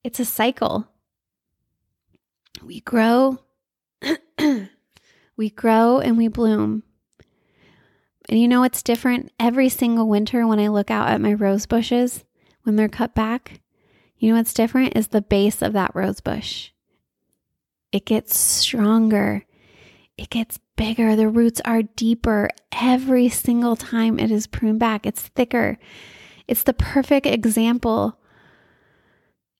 It's 0.03 0.19
a 0.19 0.25
cycle. 0.25 0.87
we 2.63 2.79
grow, 2.79 3.37
we 5.37 5.51
grow 5.51 5.99
and 5.99 6.17
we 6.17 6.27
bloom. 6.27 6.83
And 8.27 8.39
you 8.39 8.47
know 8.47 8.61
what's 8.61 8.83
different 8.83 9.31
every 9.39 9.69
single 9.69 10.09
winter 10.09 10.45
when 10.45 10.59
I 10.59 10.67
look 10.67 10.91
out 10.91 11.07
at 11.09 11.21
my 11.21 11.33
rose 11.33 11.65
bushes 11.65 12.25
when 12.63 12.75
they're 12.75 12.89
cut 12.89 13.15
back? 13.15 13.61
You 14.17 14.29
know 14.29 14.37
what's 14.37 14.53
different 14.53 14.97
is 14.97 15.09
the 15.09 15.21
base 15.21 15.61
of 15.61 15.73
that 15.73 15.95
rose 15.95 16.19
bush. 16.19 16.71
It 17.91 18.05
gets 18.05 18.37
stronger, 18.37 19.45
it 20.17 20.29
gets 20.29 20.59
bigger, 20.75 21.15
the 21.15 21.29
roots 21.29 21.61
are 21.63 21.83
deeper 21.83 22.49
every 22.71 23.29
single 23.29 23.75
time 23.75 24.19
it 24.19 24.31
is 24.31 24.47
pruned 24.47 24.79
back. 24.79 25.05
It's 25.05 25.21
thicker. 25.21 25.77
It's 26.47 26.63
the 26.63 26.73
perfect 26.73 27.25
example 27.25 28.19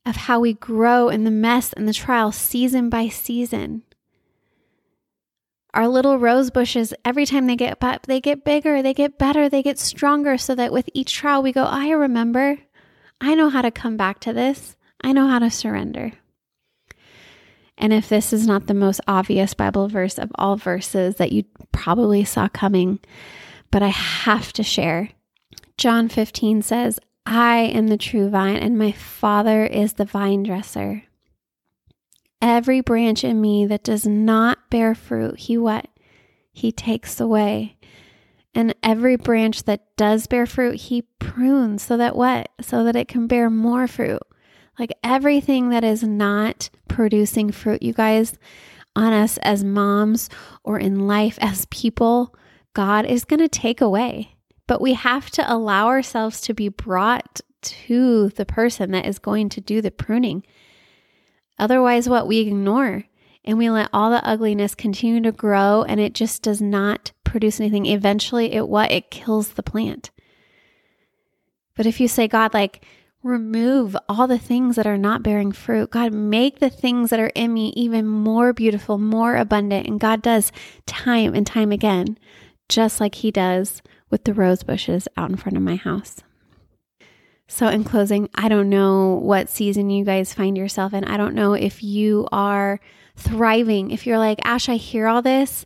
of 0.06 0.16
how 0.16 0.40
we 0.40 0.54
grow 0.54 1.10
in 1.10 1.24
the 1.24 1.32
mess 1.32 1.74
and 1.74 1.88
the 1.88 1.94
trial 1.94 2.32
season 2.32 2.90
by 2.90 3.08
season. 3.10 3.84
Our 5.78 5.88
little 5.88 6.18
rose 6.18 6.50
bushes, 6.50 6.92
every 7.06 7.28
time 7.28 7.46
they 7.46 7.56
get 7.56 7.80
they 8.08 8.20
get 8.20 8.44
bigger, 8.44 8.82
they 8.82 8.96
get 8.96 9.20
better, 9.20 9.48
they 9.48 9.62
get 9.62 9.78
stronger, 9.78 10.36
so 10.36 10.56
that 10.56 10.74
with 10.74 10.90
each 10.96 11.14
trial 11.14 11.44
we 11.44 11.52
go, 11.52 11.66
I 11.66 11.92
remember, 11.92 12.58
I 13.22 13.36
know 13.36 13.50
how 13.50 13.62
to 13.62 13.70
come 13.70 13.96
back 13.96 14.20
to 14.22 14.34
this, 14.34 14.76
I 15.04 15.12
know 15.12 15.28
how 15.28 15.38
to 15.38 15.52
surrender. 15.52 16.14
And 17.78 17.94
if 17.94 18.10
this 18.10 18.34
is 18.34 18.48
not 18.48 18.66
the 18.66 18.74
most 18.74 19.02
obvious 19.08 19.54
Bible 19.54 19.88
verse 19.88 20.18
of 20.18 20.32
all 20.34 20.56
verses 20.56 21.18
that 21.18 21.32
you 21.32 21.44
probably 21.72 22.26
saw 22.26 22.48
coming, 22.48 22.98
but 23.70 23.84
I 23.84 23.90
have 23.90 24.52
to 24.54 24.64
share, 24.64 25.12
John 25.78 26.10
15 26.10 26.64
says, 26.64 27.00
I 27.28 27.58
am 27.58 27.90
the 27.90 27.98
true 27.98 28.32
vine, 28.32 28.56
and 28.56 28.80
my 28.80 28.94
Father 28.94 29.64
is 29.64 29.94
the 29.94 30.06
vine 30.06 30.42
dresser. 30.42 31.04
Every 32.42 32.82
branch 32.82 33.24
in 33.24 33.42
me 33.42 33.66
that 33.66 33.84
does 33.84 34.06
not 34.06 34.70
bear 34.70 34.94
fruit, 34.94 35.40
he 35.40 35.58
what? 35.58 35.88
He 36.52 36.72
takes 36.72 37.20
away. 37.20 37.78
And 38.54 38.74
every 38.82 39.16
branch 39.16 39.64
that 39.64 39.96
does 39.98 40.28
bear 40.28 40.46
fruit, 40.46 40.76
he 40.76 41.04
prunes 41.20 41.84
so 41.84 41.98
that 41.98 42.16
what? 42.16 42.50
So 42.62 42.84
that 42.84 42.96
it 42.96 43.08
can 43.08 43.28
bear 43.28 43.50
more 43.50 43.88
fruit. 43.88 44.22
Like 44.80 44.94
everything 45.04 45.70
that 45.70 45.84
is 45.84 46.04
not 46.04 46.70
producing 46.88 47.52
fruit, 47.52 47.82
you 47.82 47.94
guys, 47.94 48.38
on 48.96 49.14
us 49.14 49.38
as 49.40 49.64
moms 49.64 50.30
or 50.64 50.80
in 50.80 51.08
life 51.08 51.38
as 51.42 51.66
people, 51.66 52.36
God 52.74 53.06
is 53.06 53.26
going 53.26 53.40
to 53.40 53.48
take 53.48 53.82
away. 53.82 54.36
But 54.66 54.82
we 54.82 54.94
have 54.94 55.30
to 55.32 55.52
allow 55.52 55.88
ourselves 55.88 56.42
to 56.42 56.54
be 56.54 56.70
brought 56.70 57.42
to 57.62 58.30
the 58.30 58.46
person 58.46 58.92
that 58.92 59.06
is 59.06 59.20
going 59.20 59.50
to 59.50 59.62
do 59.62 59.82
the 59.82 59.92
pruning. 59.92 60.44
Otherwise, 61.60 62.08
what 62.08 62.28
we 62.28 62.40
ignore 62.40 63.04
and 63.44 63.58
we 63.58 63.70
let 63.70 63.90
all 63.94 64.12
the 64.12 64.28
ugliness 64.28 64.76
continue 64.76 65.22
to 65.22 65.32
grow 65.32 65.84
and 65.84 66.00
it 66.00 66.14
just 66.14 66.42
does 66.44 66.62
not 66.62 67.12
produce 67.24 67.60
anything. 67.60 67.86
Eventually, 67.86 68.54
it 68.54 68.68
what? 68.68 68.92
It 68.92 69.12
kills 69.12 69.50
the 69.50 69.64
plant. 69.64 70.12
But 71.76 71.86
if 71.86 72.00
you 72.00 72.08
say, 72.08 72.28
God, 72.28 72.54
like, 72.54 72.84
remove 73.24 73.96
all 74.08 74.28
the 74.28 74.40
things 74.40 74.76
that 74.76 74.88
are 74.88 74.98
not 74.98 75.24
bearing 75.24 75.52
fruit. 75.52 75.92
God, 75.92 76.14
make 76.14 76.60
the 76.60 76.70
things 76.70 77.10
that 77.10 77.20
are 77.20 77.32
in 77.36 77.54
me 77.54 77.74
even 77.76 78.08
more 78.08 78.54
beautiful, 78.54 78.98
more 78.98 79.36
abundant. 79.36 79.88
And 79.88 80.00
God 80.00 80.22
does 80.22 80.52
time 80.86 81.34
and 81.36 81.46
time 81.46 81.72
again, 81.72 82.18
just 82.70 83.00
like 83.00 83.16
He 83.16 83.32
does 83.32 83.82
with 84.10 84.24
the 84.24 84.34
rose 84.34 84.64
bushes 84.64 85.08
out 85.18 85.30
in 85.30 85.36
front 85.36 85.58
of 85.58 85.64
my 85.64 85.76
house. 85.76 86.22
So, 87.48 87.68
in 87.68 87.84
closing, 87.84 88.30
I 88.36 88.50
don't 88.50 88.70
know 88.70 89.20
what 89.24 89.50
season 89.50 89.90
you 89.90 90.04
guys 90.04 90.34
find 90.34 90.58
yourself 90.58 90.94
in. 90.94 91.06
I 91.06 91.18
don't 91.18 91.36
know 91.36 91.54
if 91.54 91.82
you 91.82 92.28
are 92.32 92.80
thriving. 93.16 93.92
If 93.92 94.06
you're 94.06 94.20
like, 94.20 94.40
Ash, 94.44 94.70
I 94.70 94.76
hear 94.76 95.08
all 95.08 95.22
this 95.22 95.66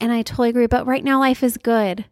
and 0.00 0.12
I 0.12 0.22
totally 0.22 0.50
agree, 0.50 0.66
but 0.66 0.86
right 0.86 1.04
now 1.04 1.20
life 1.20 1.42
is 1.42 1.56
good. 1.56 2.04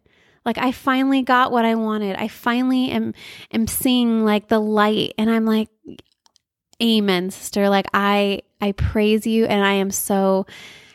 Like 0.45 0.57
I 0.57 0.71
finally 0.71 1.21
got 1.21 1.51
what 1.51 1.65
I 1.65 1.75
wanted. 1.75 2.15
I 2.15 2.27
finally 2.27 2.89
am 2.89 3.13
am 3.51 3.67
seeing 3.67 4.25
like 4.25 4.47
the 4.47 4.59
light 4.59 5.13
and 5.17 5.29
I'm 5.29 5.45
like 5.45 5.69
amen 6.81 7.29
sister. 7.29 7.69
Like 7.69 7.85
I 7.93 8.41
I 8.59 8.71
praise 8.71 9.27
you 9.27 9.45
and 9.45 9.63
I 9.63 9.73
am 9.73 9.91
so 9.91 10.47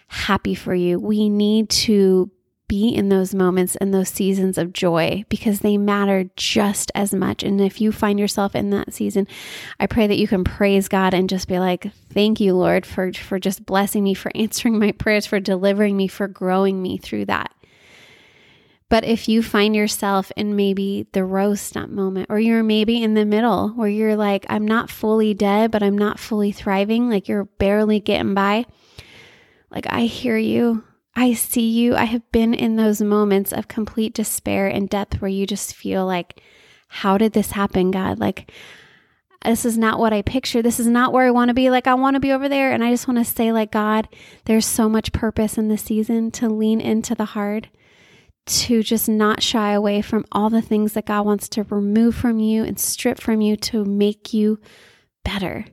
happy 0.09 0.55
for 0.55 0.75
you. 0.75 0.99
We 0.99 1.29
need 1.29 1.69
to 1.71 2.31
be 2.69 2.89
in 2.89 3.09
those 3.09 3.35
moments 3.35 3.77
and 3.77 3.93
those 3.93 4.09
seasons 4.09 4.59
of 4.59 4.73
joy 4.73 5.25
because 5.29 5.61
they 5.61 5.77
matter 5.77 6.31
just 6.37 6.91
as 6.95 7.15
much. 7.15 7.43
And 7.43 7.61
if 7.61 7.81
you 7.81 7.93
find 7.93 8.19
yourself 8.19 8.55
in 8.55 8.71
that 8.71 8.93
season, 8.93 9.27
I 9.79 9.87
pray 9.87 10.07
that 10.07 10.19
you 10.19 10.29
can 10.29 10.45
praise 10.45 10.89
God 10.89 11.15
and 11.15 11.29
just 11.29 11.49
be 11.49 11.59
like, 11.59 11.91
"Thank 12.13 12.41
you, 12.41 12.55
Lord, 12.55 12.85
for 12.87 13.13
for 13.13 13.39
just 13.39 13.67
blessing 13.67 14.05
me, 14.05 14.15
for 14.15 14.33
answering 14.35 14.79
my 14.79 14.93
prayers, 14.93 15.27
for 15.27 15.41
delivering 15.41 15.97
me, 15.97 16.09
for 16.09 16.29
growing 16.29 16.83
me 16.83 16.99
through 16.99 17.27
that." 17.27 17.53
But 18.89 19.05
if 19.05 19.29
you 19.29 19.43
find 19.43 19.75
yourself 19.75 20.31
in 20.37 20.55
maybe 20.55 21.09
the 21.13 21.25
rose 21.25 21.61
stump 21.61 21.91
moment, 21.91 22.29
or 22.31 22.39
you're 22.39 22.63
maybe 22.63 23.03
in 23.03 23.15
the 23.15 23.25
middle 23.25 23.71
where 23.71 23.89
you're 23.89 24.15
like, 24.15 24.47
I'm 24.49 24.65
not 24.65 24.91
fully 24.91 25.35
dead, 25.35 25.73
but 25.73 25.83
I'm 25.83 25.99
not 25.99 26.21
fully 26.21 26.53
thriving, 26.53 27.11
like 27.11 27.27
you're 27.27 27.47
barely 27.47 27.99
getting 27.99 28.35
by, 28.35 28.65
like 29.73 29.87
I 29.89 30.03
hear 30.03 30.37
you. 30.37 30.85
I 31.19 31.33
see 31.33 31.67
you. 31.67 31.97
I 31.97 32.05
have 32.05 32.31
been 32.31 32.53
in 32.53 32.77
those 32.77 33.01
moments 33.01 33.51
of 33.51 33.69
complete 33.69 34.13
despair 34.13 34.69
and 34.69 34.89
depth 34.89 35.23
where 35.23 35.31
you 35.31 35.47
just 35.47 35.75
feel 35.75 36.05
like, 36.05 36.43
how 36.89 37.17
did 37.17 37.33
this 37.33 37.53
happen, 37.53 37.91
God? 37.91 38.19
Like, 38.19 38.53
this 39.43 39.65
is 39.65 39.79
not 39.79 39.99
what 39.99 40.13
I 40.13 40.21
picture. 40.21 40.61
This 40.61 40.79
is 40.79 40.87
not 40.87 41.15
where 41.15 41.27
I 41.27 41.31
want 41.31 41.49
to 41.49 41.55
be. 41.55 41.71
Like, 41.71 41.87
I 41.87 41.95
want 41.95 42.15
to 42.15 42.21
be 42.21 42.33
over 42.33 42.51
there. 42.51 42.71
And 42.71 42.85
I 42.85 42.91
just 42.91 43.09
want 43.09 43.19
to 43.19 43.25
say, 43.25 43.51
like, 43.51 43.73
God, 43.73 44.09
there's 44.45 44.67
so 44.67 44.91
much 44.91 45.13
purpose 45.13 45.57
in 45.57 45.69
this 45.69 45.83
season 45.83 46.31
to 46.33 46.51
lean 46.51 46.83
into 46.83 47.15
the 47.15 47.25
hard, 47.25 47.71
to 48.47 48.83
just 48.83 49.09
not 49.09 49.43
shy 49.43 49.73
away 49.73 50.03
from 50.03 50.27
all 50.33 50.51
the 50.51 50.63
things 50.63 50.93
that 50.93 51.07
God 51.07 51.25
wants 51.25 51.49
to 51.51 51.63
remove 51.65 52.15
from 52.15 52.41
you 52.41 52.63
and 52.63 52.79
strip 52.79 53.19
from 53.21 53.41
you 53.41 53.57
to 53.57 53.87
make 53.87 54.35
you 54.35 54.61
better 55.25 55.65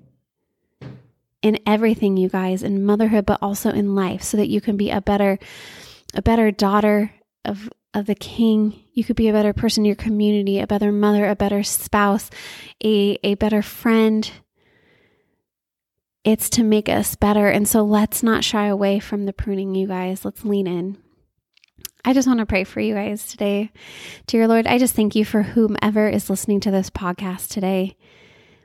in 1.44 1.60
everything 1.68 2.18
you 2.18 2.30
guys 2.30 2.64
in 2.64 2.84
motherhood 2.84 3.26
but 3.26 3.38
also 3.42 3.70
in 3.70 3.94
life 3.94 4.24
so 4.24 4.38
that 4.38 4.48
you 4.48 4.62
can 4.62 4.78
be 4.78 4.90
a 4.90 5.02
better 5.02 5.38
a 6.16 6.22
better 6.22 6.50
daughter 6.50 7.12
of 7.46 7.70
of 7.94 8.08
the 8.08 8.16
king. 8.16 8.84
You 8.94 9.04
could 9.04 9.16
be 9.16 9.28
a 9.28 9.34
better 9.34 9.54
person 9.54 9.82
in 9.82 9.86
your 9.86 9.96
community 9.96 10.60
a 10.60 10.66
better 10.66 10.92
mother 10.92 11.30
a 11.30 11.36
better 11.36 11.62
spouse 11.62 12.32
a 12.84 13.20
a 13.24 13.36
better 13.36 13.62
friend. 13.62 14.32
It's 16.24 16.50
to 16.52 16.64
make 16.64 16.88
us 16.88 17.16
better. 17.16 17.50
And 17.50 17.68
so 17.68 17.84
let's 17.84 18.24
not 18.24 18.46
shy 18.46 18.68
away 18.68 19.00
from 19.00 19.26
the 19.26 19.34
pruning 19.34 19.76
you 19.76 19.88
guys. 19.88 20.24
Let's 20.24 20.46
lean 20.46 20.68
in. 20.68 20.98
I 22.06 22.14
just 22.14 22.30
want 22.30 22.40
to 22.40 22.46
pray 22.46 22.64
for 22.64 22.80
you 22.80 22.94
guys 22.94 23.28
today. 23.28 23.72
Dear 24.28 24.48
Lord, 24.48 24.66
I 24.66 24.78
just 24.78 24.96
thank 24.96 25.16
you 25.16 25.26
for 25.26 25.42
whomever 25.42 26.08
is 26.08 26.30
listening 26.30 26.62
to 26.62 26.72
this 26.72 26.90
podcast 26.90 27.50
today 27.50 27.98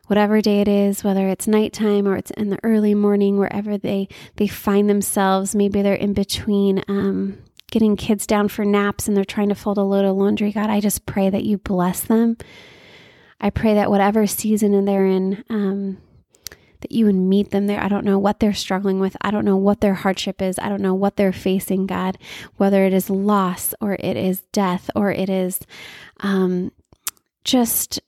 whatever 0.09 0.41
day 0.41 0.61
it 0.61 0.69
is, 0.69 1.05
whether 1.05 1.29
it's 1.29 1.47
nighttime 1.47 2.09
or 2.09 2.17
it's 2.17 2.31
in 2.33 2.51
the 2.51 2.59
early 2.63 2.95
morning, 2.95 3.39
wherever 3.39 3.79
they 3.79 4.09
they 4.37 4.49
find 4.49 4.91
themselves. 4.91 5.55
Maybe 5.55 5.81
they're 5.81 5.95
in 5.95 6.15
between 6.15 6.83
um, 6.89 7.39
getting 7.71 7.97
kids 7.97 8.27
down 8.27 8.49
for 8.49 8.65
naps 8.65 9.07
and 9.07 9.17
they're 9.17 9.25
trying 9.25 9.51
to 9.51 9.55
fold 9.55 9.79
a 9.79 9.83
load 9.83 10.05
of 10.05 10.17
laundry. 10.17 10.53
God, 10.53 10.71
I 10.71 10.81
just 10.81 11.07
pray 11.07 11.31
that 11.31 11.45
you 11.45 11.59
bless 11.59 12.01
them. 12.01 12.37
I 13.41 13.51
pray 13.51 13.75
that 13.75 13.91
whatever 13.91 14.27
season 14.27 14.85
they're 14.85 15.07
in, 15.07 15.45
um, 15.49 15.99
that 16.81 16.93
you 16.93 17.07
would 17.07 17.15
meet 17.15 17.51
them 17.51 17.67
there. 17.67 17.81
I 17.81 17.89
don't 17.89 18.05
know 18.05 18.19
what 18.19 18.41
they're 18.41 18.55
struggling 18.55 19.01
with. 19.01 19.17
I 19.21 19.31
don't 19.31 19.45
know 19.45 19.57
what 19.57 19.81
their 19.81 19.95
hardship 19.95 20.41
is. 20.41 20.59
I 20.59 20.69
don't 20.69 20.83
know 20.83 20.95
what 20.95 21.17
they're 21.17 21.33
facing, 21.33 21.87
God, 21.87 22.19
whether 22.57 22.85
it 22.85 22.93
is 22.93 23.11
loss 23.11 23.75
or 23.81 23.95
it 23.95 24.17
is 24.17 24.41
death 24.53 24.91
or 24.95 25.13
it 25.13 25.29
is 25.29 25.61
um, 26.21 26.73
just 27.45 28.01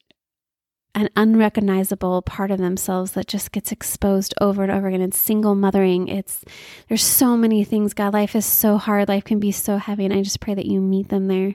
an 0.95 1.09
unrecognizable 1.17 2.23
part 2.23 2.51
of 2.51 2.59
themselves 2.59 3.13
that 3.13 3.29
just 3.29 3.53
gets 3.53 3.71
exposed 3.71 4.35
over 4.41 4.63
and 4.63 4.73
over 4.73 4.89
again. 4.89 5.01
It's 5.01 5.19
single 5.19 5.55
mothering. 5.55 6.09
It's 6.09 6.45
there's 6.89 7.05
so 7.05 7.37
many 7.37 7.65
things. 7.65 7.95
God, 7.95 8.13
life 8.13 8.35
is 8.35 8.47
so 8.47 8.77
hard. 8.77 9.09
Life 9.09 9.25
can 9.25 9.39
be 9.39 9.53
so 9.53 9.77
heavy. 9.77 10.05
And 10.05 10.15
I 10.15 10.23
just 10.23 10.41
pray 10.41 10.55
that 10.55 10.67
you 10.67 10.81
meet 10.81 11.09
them 11.09 11.29
there. 11.29 11.55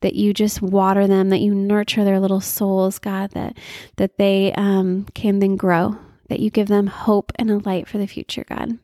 That 0.00 0.14
you 0.14 0.34
just 0.34 0.60
water 0.60 1.06
them, 1.06 1.28
that 1.28 1.40
you 1.40 1.54
nurture 1.54 2.02
their 2.04 2.18
little 2.18 2.40
souls, 2.40 2.98
God, 2.98 3.30
that 3.32 3.56
that 3.96 4.18
they 4.18 4.52
um, 4.54 5.06
can 5.14 5.38
then 5.38 5.56
grow, 5.56 5.96
that 6.28 6.40
you 6.40 6.50
give 6.50 6.66
them 6.66 6.88
hope 6.88 7.30
and 7.36 7.48
a 7.50 7.58
light 7.58 7.86
for 7.86 7.98
the 7.98 8.08
future, 8.08 8.44
God. 8.48 8.78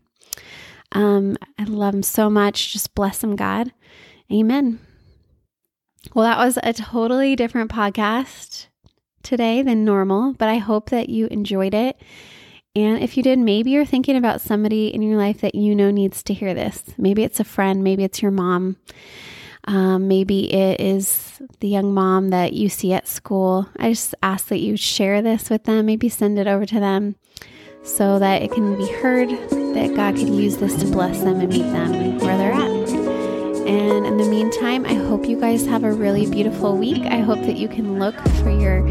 Um, 0.93 1.37
I 1.59 1.65
love 1.65 1.93
them 1.93 2.05
so 2.05 2.31
much. 2.31 2.73
Just 2.73 2.95
bless 2.95 3.19
them, 3.19 3.35
God. 3.35 3.73
Amen. 4.33 4.79
Well, 6.15 6.25
that 6.25 6.39
was 6.39 6.57
a 6.63 6.73
totally 6.73 7.35
different 7.35 7.73
podcast 7.73 8.68
today 9.29 9.63
than 9.63 9.85
normal, 9.85 10.33
but 10.33 10.49
I 10.49 10.57
hope 10.57 10.91
that 10.91 11.11
you 11.11 11.27
enjoyed 11.27 11.75
it. 11.75 12.01
And 12.75 13.03
if 13.03 13.17
you 13.17 13.23
did, 13.23 13.39
maybe 13.39 13.71
you're 13.71 13.85
thinking 13.85 14.17
about 14.17 14.41
somebody 14.41 14.89
in 14.89 15.03
your 15.03 15.19
life 15.19 15.41
that 15.43 15.55
you 15.55 15.75
know 15.75 15.91
needs 15.91 16.23
to 16.25 16.35
hear 16.35 16.55
this. 16.55 16.85
Maybe 16.97 17.23
it's 17.25 17.41
a 17.41 17.45
friend, 17.45 17.85
maybe 17.85 18.05
it's 18.05 18.23
your 18.23 18.31
mom. 18.31 18.77
Um, 19.67 20.09
maybe 20.09 20.51
it 20.53 20.81
is 20.81 21.43
the 21.61 21.69
young 21.69 21.93
mom 21.93 22.31
that 22.31 22.55
you 22.55 22.71
see 22.71 22.95
at 22.95 23.07
school. 23.07 23.69
I 23.77 23.91
just 23.91 24.15
ask 24.23 24.49
that 24.49 24.61
you 24.61 24.79
share 24.79 25.21
this 25.21 25.51
with 25.51 25.65
them, 25.65 25.85
maybe 25.85 26.09
send 26.09 26.39
it 26.39 26.47
over 26.47 26.65
to 26.65 26.81
them 26.81 27.17
so 27.83 28.19
that 28.19 28.43
it 28.43 28.51
can 28.51 28.79
be 28.79 28.91
heard 28.93 29.29
that 29.29 29.93
God 29.95 30.17
could 30.17 30.31
use 30.31 30.57
this 30.57 30.75
to 30.77 30.87
bless 30.87 31.21
them 31.21 31.41
and 31.41 31.51
meet 31.51 31.71
them 31.71 32.19
where 32.19 32.39
they're 32.39 32.53
at. 32.53 32.89
And 33.69 34.07
in 34.07 34.17
the 34.17 34.25
meantime, 34.25 34.87
I 34.87 34.95
hope 34.95 35.27
you 35.27 35.39
guys 35.39 35.67
have 35.67 35.85
a 35.85 35.93
really 35.93 36.25
beautiful 36.31 36.79
week. 36.79 37.03
I 37.03 37.19
hope 37.19 37.41
that 37.41 37.59
you 37.59 37.69
can 37.69 37.99
look 37.99 38.17
for 38.43 38.51
your 38.51 38.89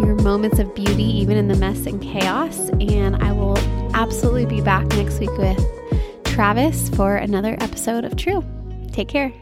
your 0.00 0.14
moments 0.16 0.58
of 0.58 0.74
beauty 0.74 1.04
even 1.04 1.36
in 1.36 1.48
the 1.48 1.56
mess 1.56 1.86
and 1.86 2.02
chaos. 2.02 2.70
And 2.80 3.16
I 3.16 3.32
will 3.32 3.58
absolutely 3.94 4.46
be 4.46 4.60
back 4.60 4.86
next 4.88 5.18
week 5.20 5.36
with 5.38 5.58
Travis 6.24 6.88
for 6.90 7.16
another 7.16 7.56
episode 7.60 8.04
of 8.04 8.16
True. 8.16 8.44
Take 8.92 9.08
care. 9.08 9.32